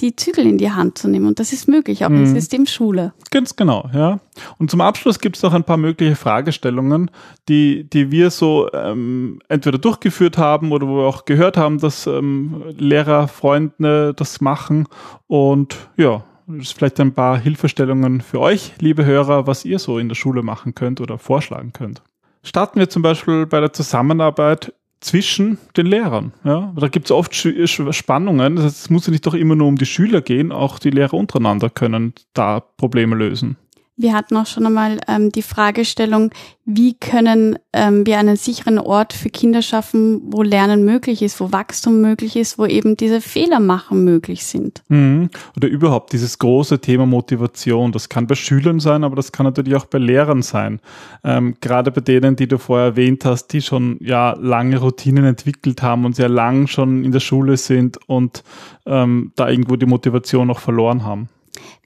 die 0.00 0.16
Zügel 0.16 0.46
in 0.46 0.58
die 0.58 0.70
Hand 0.70 0.98
zu 0.98 1.08
nehmen. 1.08 1.26
Und 1.26 1.38
das 1.38 1.52
ist 1.52 1.68
möglich, 1.68 2.04
auch 2.04 2.08
mhm. 2.08 2.24
im 2.24 2.26
System 2.26 2.66
Schule. 2.66 3.12
Ganz 3.30 3.56
genau, 3.56 3.88
ja. 3.92 4.20
Und 4.58 4.70
zum 4.70 4.80
Abschluss 4.80 5.18
gibt 5.18 5.36
es 5.36 5.42
noch 5.42 5.52
ein 5.52 5.64
paar 5.64 5.76
mögliche 5.76 6.16
Fragestellungen, 6.16 7.10
die, 7.48 7.84
die 7.84 8.10
wir 8.10 8.30
so 8.30 8.70
ähm, 8.72 9.40
entweder 9.48 9.78
durchgeführt 9.78 10.38
haben 10.38 10.72
oder 10.72 10.88
wo 10.88 10.96
wir 10.96 11.06
auch 11.06 11.24
gehört 11.24 11.56
haben, 11.56 11.78
dass 11.78 12.06
ähm, 12.06 12.62
Lehrer, 12.78 13.28
Freunde 13.28 14.14
das 14.14 14.40
machen. 14.40 14.86
Und 15.26 15.76
ja, 15.96 16.24
vielleicht 16.58 17.00
ein 17.00 17.12
paar 17.12 17.38
Hilfestellungen 17.38 18.20
für 18.20 18.40
euch, 18.40 18.72
liebe 18.78 19.04
Hörer, 19.04 19.46
was 19.46 19.64
ihr 19.64 19.78
so 19.78 19.98
in 19.98 20.08
der 20.08 20.16
Schule 20.16 20.42
machen 20.42 20.74
könnt 20.74 21.00
oder 21.00 21.18
vorschlagen 21.18 21.72
könnt. 21.72 22.02
Starten 22.42 22.78
wir 22.78 22.88
zum 22.88 23.02
Beispiel 23.02 23.46
bei 23.46 23.60
der 23.60 23.72
Zusammenarbeit 23.72 24.72
zwischen 25.00 25.58
den 25.76 25.86
Lehrern. 25.86 26.32
Ja? 26.44 26.72
Da 26.76 26.88
gibt 26.88 27.06
es 27.06 27.10
oft 27.10 27.34
Spannungen. 27.34 28.56
Das 28.56 28.64
heißt, 28.66 28.80
es 28.80 28.90
muss 28.90 29.06
ja 29.06 29.10
nicht 29.10 29.26
doch 29.26 29.34
immer 29.34 29.56
nur 29.56 29.68
um 29.68 29.76
die 29.76 29.86
Schüler 29.86 30.20
gehen, 30.20 30.52
auch 30.52 30.78
die 30.78 30.90
Lehrer 30.90 31.14
untereinander 31.14 31.70
können 31.70 32.14
da 32.34 32.60
Probleme 32.60 33.16
lösen. 33.16 33.56
Wir 34.00 34.14
hatten 34.14 34.34
auch 34.38 34.46
schon 34.46 34.64
einmal 34.64 34.98
ähm, 35.08 35.30
die 35.30 35.42
Fragestellung, 35.42 36.30
wie 36.64 36.94
können 36.94 37.58
ähm, 37.74 38.06
wir 38.06 38.18
einen 38.18 38.36
sicheren 38.36 38.78
Ort 38.78 39.12
für 39.12 39.28
Kinder 39.28 39.60
schaffen, 39.60 40.22
wo 40.24 40.42
Lernen 40.42 40.86
möglich 40.86 41.20
ist, 41.20 41.38
wo 41.38 41.52
Wachstum 41.52 42.00
möglich 42.00 42.34
ist, 42.34 42.58
wo 42.58 42.64
eben 42.64 42.96
diese 42.96 43.20
Fehler 43.20 43.60
machen 43.60 44.02
möglich 44.02 44.46
sind. 44.46 44.82
Mhm. 44.88 45.28
Oder 45.54 45.68
überhaupt 45.68 46.14
dieses 46.14 46.38
große 46.38 46.80
Thema 46.80 47.04
Motivation. 47.04 47.92
Das 47.92 48.08
kann 48.08 48.26
bei 48.26 48.36
Schülern 48.36 48.80
sein, 48.80 49.04
aber 49.04 49.16
das 49.16 49.32
kann 49.32 49.44
natürlich 49.44 49.74
auch 49.74 49.84
bei 49.84 49.98
Lehrern 49.98 50.40
sein. 50.40 50.80
Ähm, 51.22 51.56
gerade 51.60 51.90
bei 51.90 52.00
denen, 52.00 52.36
die 52.36 52.48
du 52.48 52.56
vorher 52.56 52.86
erwähnt 52.86 53.26
hast, 53.26 53.48
die 53.48 53.60
schon 53.60 53.98
ja 54.00 54.34
lange 54.40 54.78
Routinen 54.78 55.26
entwickelt 55.26 55.82
haben 55.82 56.06
und 56.06 56.16
sehr 56.16 56.30
lang 56.30 56.68
schon 56.68 57.04
in 57.04 57.12
der 57.12 57.20
Schule 57.20 57.58
sind 57.58 57.98
und 58.08 58.44
ähm, 58.86 59.32
da 59.36 59.50
irgendwo 59.50 59.76
die 59.76 59.86
Motivation 59.86 60.46
noch 60.46 60.60
verloren 60.60 61.04
haben. 61.04 61.28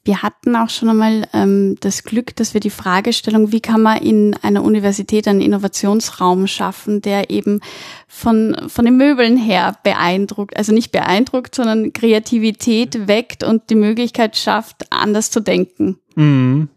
Wir 0.05 0.23
hatten 0.23 0.55
auch 0.55 0.69
schon 0.69 0.91
einmal 0.91 1.27
ähm, 1.33 1.77
das 1.81 2.05
Glück, 2.05 2.37
dass 2.37 2.53
wir 2.53 2.61
die 2.61 2.71
Fragestellung, 2.71 3.53
wie 3.53 3.61
kann 3.61 3.81
man 3.81 3.99
in 3.99 4.37
einer 4.43 4.63
Universität 4.63 5.27
einen 5.27 5.41
Innovationsraum 5.41 6.47
schaffen, 6.47 7.01
der 7.01 7.31
eben 7.31 7.61
von, 8.07 8.57
von 8.69 8.85
den 8.85 8.99
Möbeln 8.99 9.39
her 9.39 9.79
beeindruckt, 9.83 10.57
also 10.57 10.73
nicht 10.73 10.93
beeindruckt, 10.93 11.55
sondern 11.55 11.95
Kreativität 11.95 13.09
weckt 13.09 13.45
und 13.45 13.71
die 13.71 13.77
Möglichkeit 13.77 14.37
schafft, 14.37 14.93
anders 14.93 15.31
zu 15.31 15.41
denken. 15.41 15.99
Mhm. 16.17 16.69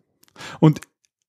Und 0.62 0.82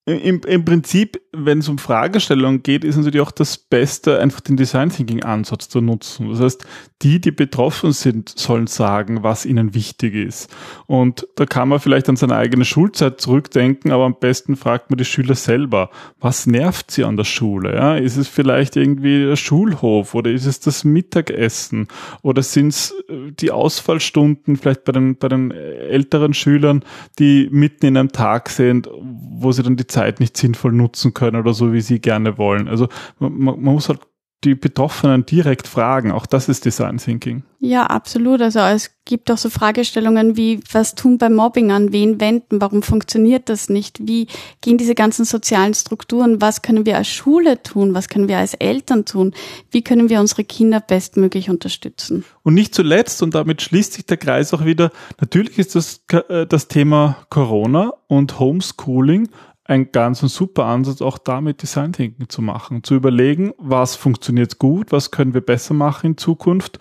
im, 0.07 0.41
im 0.41 0.65
Prinzip, 0.65 1.21
wenn 1.45 1.59
es 1.59 1.69
um 1.69 1.79
Fragestellungen 1.79 2.63
geht, 2.63 2.85
ist 2.85 2.97
natürlich 2.97 3.21
auch 3.21 3.31
das 3.31 3.59
Beste, 3.59 4.19
einfach 4.21 4.41
den 4.41 4.57
Design 4.57 4.91
Thinking 4.91 5.23
Ansatz 5.23 5.69
zu 5.69 5.81
nutzen. 5.81 6.31
Das 6.31 6.41
heißt, 6.41 6.67
die, 7.03 7.21
die 7.21 7.31
betroffen 7.31 7.93
sind, 7.93 8.29
sollen 8.37 8.67
sagen, 8.67 9.23
was 9.23 9.47
ihnen 9.47 9.75
wichtig 9.75 10.15
ist. 10.15 10.55
Und 10.87 11.27
da 11.37 11.47
kann 11.47 11.69
man 11.69 11.81
vielleicht 11.81 12.09
an 12.09 12.17
seine 12.17 12.37
eigene 12.37 12.65
Schulzeit 12.65 13.21
zurückdenken, 13.21 13.93
aber 13.93 14.05
am 14.05 14.17
besten 14.19 14.57
fragt 14.57 14.91
man 14.91 14.99
die 14.99 15.05
Schüler 15.05 15.35
selber, 15.35 15.91
was 16.21 16.47
nervt 16.47 16.91
sie 16.91 17.05
an 17.05 17.17
der 17.17 17.25
Schule? 17.25 17.75
Ja? 17.75 17.97
Ist 17.97 18.17
es 18.17 18.27
vielleicht 18.27 18.77
irgendwie 18.77 19.25
der 19.25 19.37
Schulhof 19.37 20.15
oder 20.15 20.31
ist 20.31 20.47
es 20.47 20.61
das 20.61 20.85
Mittagessen 20.85 21.89
oder 22.23 22.43
sind 22.43 22.69
es 22.69 22.95
äh, 23.09 23.33
die 23.33 23.51
Ausfallstunden 23.51 24.57
vielleicht 24.57 24.85
bei 24.85 24.93
den, 24.93 25.17
bei 25.17 25.29
den 25.29 25.53
älteren 25.53 26.35
Schülern, 26.35 26.85
die 27.19 27.49
mitten 27.51 27.87
in 27.87 27.97
einem 27.97 28.13
Tag 28.13 28.49
sind, 28.49 28.89
wo 29.01 29.53
sie 29.53 29.63
dann 29.63 29.77
die 29.77 29.87
Zeit 29.87 30.21
nicht 30.21 30.37
sinnvoll 30.37 30.73
nutzen 30.73 31.15
können 31.15 31.28
oder 31.37 31.55
so, 31.55 31.73
wie 31.73 31.81
sie 31.81 32.01
gerne 32.01 32.39
wollen. 32.39 32.69
Also 32.69 32.89
man, 33.19 33.33
man 33.39 33.61
muss 33.61 33.89
halt 33.89 34.01
die 34.45 34.55
Betroffenen 34.55 35.27
direkt 35.27 35.67
fragen. 35.67 36.13
Auch 36.13 36.25
das 36.25 36.49
ist 36.49 36.65
Design 36.65 36.99
Thinking. 36.99 37.43
Ja, 37.59 37.87
absolut. 37.87 38.41
Also 38.41 38.61
es 38.61 38.93
gibt 39.05 39.33
auch 39.33 39.39
so 39.39 39.51
Fragestellungen 39.51 40.37
wie, 40.37 40.61
was 40.71 40.95
tun 40.95 41.19
beim 41.19 41.35
Mobbing 41.35 41.73
an? 41.73 41.93
Wen 41.93 42.21
wenden? 42.21 42.61
Warum 42.61 42.85
funktioniert 42.85 43.49
das 43.49 43.69
nicht? 43.69 43.99
Wie 44.07 44.29
gehen 44.61 44.79
diese 44.79 44.95
ganzen 44.95 45.25
sozialen 45.25 45.75
Strukturen? 45.75 46.41
Was 46.41 46.63
können 46.63 46.87
wir 46.87 46.97
als 46.97 47.09
Schule 47.09 47.61
tun? 47.65 47.95
Was 47.95 48.09
können 48.09 48.29
wir 48.29 48.39
als 48.39 48.55
Eltern 48.55 49.05
tun? 49.05 49.35
Wie 49.73 49.83
können 49.83 50.09
wir 50.09 50.21
unsere 50.21 50.45
Kinder 50.45 50.79
bestmöglich 50.79 51.51
unterstützen? 51.51 52.25
Und 52.45 52.55
nicht 52.55 52.77
zuletzt, 52.77 53.21
und 53.25 53.35
damit 53.35 53.61
schließt 53.61 53.95
sich 53.95 54.07
der 54.07 54.19
Kreis 54.19 54.55
auch 54.55 54.65
wieder, 54.65 54.93
natürlich 55.21 55.59
ist 55.59 55.75
das, 55.75 56.05
äh, 56.13 56.47
das 56.47 56.69
Thema 56.69 57.17
Corona 57.29 57.93
und 58.07 58.39
Homeschooling 58.39 59.31
ein 59.69 59.93
ganz 59.93 60.23
ein 60.23 60.29
super 60.29 60.65
Ansatz, 60.65 61.03
auch 61.03 61.19
damit 61.19 61.63
Design 61.63 61.93
Thinking 61.93 62.29
zu 62.31 62.41
machen, 62.41 62.83
zu 62.83 62.95
überlegen, 62.95 63.53
was 63.59 63.97
funktioniert 63.97 64.59
gut, 64.59 64.93
was 64.93 65.11
können 65.11 65.35
wir 65.35 65.43
besser 65.43 65.75
machen 65.75 66.13
in 66.13 66.17
Zukunft, 66.17 66.79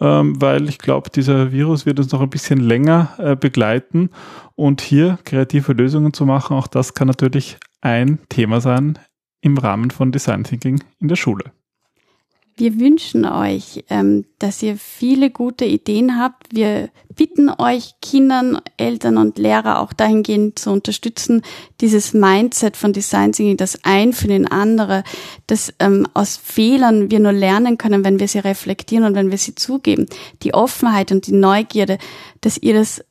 ähm, 0.00 0.40
weil 0.40 0.68
ich 0.68 0.78
glaube, 0.78 1.10
dieser 1.10 1.50
Virus 1.50 1.84
wird 1.84 1.98
uns 1.98 2.12
noch 2.12 2.20
ein 2.20 2.30
bisschen 2.30 2.60
länger 2.60 3.10
äh, 3.18 3.36
begleiten. 3.36 4.10
Und 4.54 4.80
hier 4.80 5.18
kreative 5.24 5.72
Lösungen 5.72 6.12
zu 6.12 6.24
machen, 6.24 6.56
auch 6.56 6.68
das 6.68 6.94
kann 6.94 7.08
natürlich 7.08 7.58
ein 7.80 8.20
Thema 8.28 8.60
sein 8.60 8.98
im 9.40 9.58
Rahmen 9.58 9.90
von 9.90 10.12
Design 10.12 10.44
Thinking 10.44 10.82
in 11.00 11.08
der 11.08 11.16
Schule. 11.16 11.52
Wir 12.58 12.80
wünschen 12.80 13.24
euch, 13.24 13.84
ähm, 13.88 14.24
dass 14.40 14.64
ihr 14.64 14.76
viele 14.76 15.30
gute 15.30 15.64
Ideen 15.64 16.18
habt. 16.18 16.52
Wir 16.52 16.90
bitten 17.14 17.50
euch, 17.50 17.94
Kindern, 18.02 18.60
Eltern 18.76 19.16
und 19.16 19.38
Lehrer 19.38 19.78
auch 19.80 19.92
dahingehend 19.92 20.58
zu 20.58 20.70
unterstützen, 20.70 21.42
dieses 21.80 22.14
Mindset 22.14 22.76
von 22.76 22.92
Design 22.92 23.30
Thinking, 23.30 23.56
das 23.56 23.84
ein 23.84 24.12
für 24.12 24.26
den 24.26 24.48
andere, 24.48 25.04
dass 25.46 25.72
ähm, 25.78 26.08
aus 26.14 26.36
Fehlern 26.36 27.12
wir 27.12 27.20
nur 27.20 27.32
lernen 27.32 27.78
können, 27.78 28.04
wenn 28.04 28.18
wir 28.18 28.26
sie 28.26 28.40
reflektieren 28.40 29.04
und 29.04 29.14
wenn 29.14 29.30
wir 29.30 29.38
sie 29.38 29.54
zugeben. 29.54 30.06
Die 30.42 30.52
Offenheit 30.52 31.12
und 31.12 31.28
die 31.28 31.34
Neugierde, 31.34 31.98
dass 32.40 32.58
ihr 32.58 32.74
das 32.74 33.04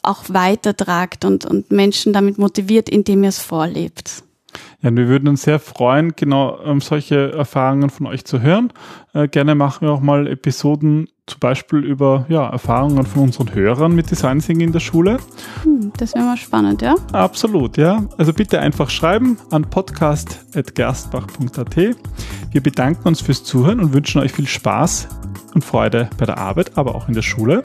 auch 0.00 0.24
weitertragt 0.28 1.26
und, 1.26 1.44
und 1.44 1.70
Menschen 1.70 2.14
damit 2.14 2.38
motiviert, 2.38 2.88
indem 2.88 3.24
ihr 3.24 3.28
es 3.28 3.40
vorlebt. 3.40 4.22
Ja, 4.82 4.94
wir 4.94 5.08
würden 5.08 5.28
uns 5.28 5.42
sehr 5.42 5.58
freuen, 5.58 6.14
genau 6.16 6.60
ähm, 6.62 6.80
solche 6.80 7.32
Erfahrungen 7.32 7.90
von 7.90 8.06
euch 8.06 8.24
zu 8.24 8.40
hören. 8.42 8.72
Äh, 9.14 9.28
gerne 9.28 9.54
machen 9.54 9.86
wir 9.86 9.92
auch 9.92 10.00
mal 10.00 10.26
Episoden 10.26 11.08
zum 11.26 11.40
Beispiel 11.40 11.80
über 11.80 12.24
ja, 12.28 12.48
Erfahrungen 12.48 13.04
von 13.04 13.24
unseren 13.24 13.52
Hörern 13.52 13.92
mit 13.94 14.10
Design 14.10 14.38
Thinking 14.38 14.68
in 14.68 14.72
der 14.72 14.80
Schule. 14.80 15.18
Hm, 15.64 15.92
das 15.98 16.14
wäre 16.14 16.24
mal 16.24 16.36
spannend, 16.36 16.82
ja? 16.82 16.94
Absolut, 17.12 17.76
ja. 17.76 18.04
Also 18.16 18.32
bitte 18.32 18.60
einfach 18.60 18.90
schreiben 18.90 19.36
an 19.50 19.62
podcast.gerstbach.at. 19.62 21.76
Wir 21.76 22.62
bedanken 22.62 23.08
uns 23.08 23.20
fürs 23.20 23.42
Zuhören 23.42 23.80
und 23.80 23.92
wünschen 23.92 24.20
euch 24.20 24.30
viel 24.32 24.46
Spaß 24.46 25.08
und 25.54 25.64
Freude 25.64 26.08
bei 26.16 26.26
der 26.26 26.38
Arbeit, 26.38 26.78
aber 26.78 26.94
auch 26.94 27.08
in 27.08 27.14
der 27.14 27.22
Schule. 27.22 27.64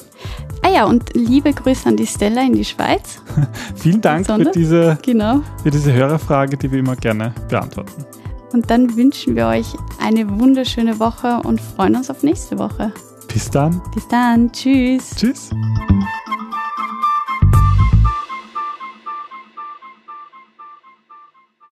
Ah 0.64 0.70
ja, 0.70 0.86
und 0.86 1.14
liebe 1.14 1.54
Grüße 1.54 1.88
an 1.88 1.98
die 1.98 2.08
Stella 2.08 2.42
in 2.42 2.54
die 2.54 2.66
Schweiz. 2.66 3.22
Vielen 3.76 4.02
Dank 4.02 4.26
für 4.26 4.46
diese, 4.46 4.98
genau. 5.04 5.44
für 5.62 5.70
diese 5.70 5.94
Hörerfrage, 5.94 6.58
die 6.58 6.72
wir 6.72 6.80
immer 6.80 6.96
gerne 6.96 7.36
beantworten. 7.48 8.06
Und 8.54 8.72
dann 8.72 8.98
wünschen 8.98 9.36
wir 9.36 9.46
euch 9.48 9.68
eine 10.04 10.28
wunderschöne 10.40 11.00
Woche 11.00 11.42
und 11.44 11.62
freuen 11.62 11.96
uns 11.96 12.10
auf 12.10 12.24
nächste 12.24 12.58
Woche. 12.58 12.92
Bis 13.34 13.50
dann. 13.50 13.82
Bis 13.94 14.08
dann. 14.08 14.52
Tschüss. 14.52 15.12
Tschüss. 15.16 15.52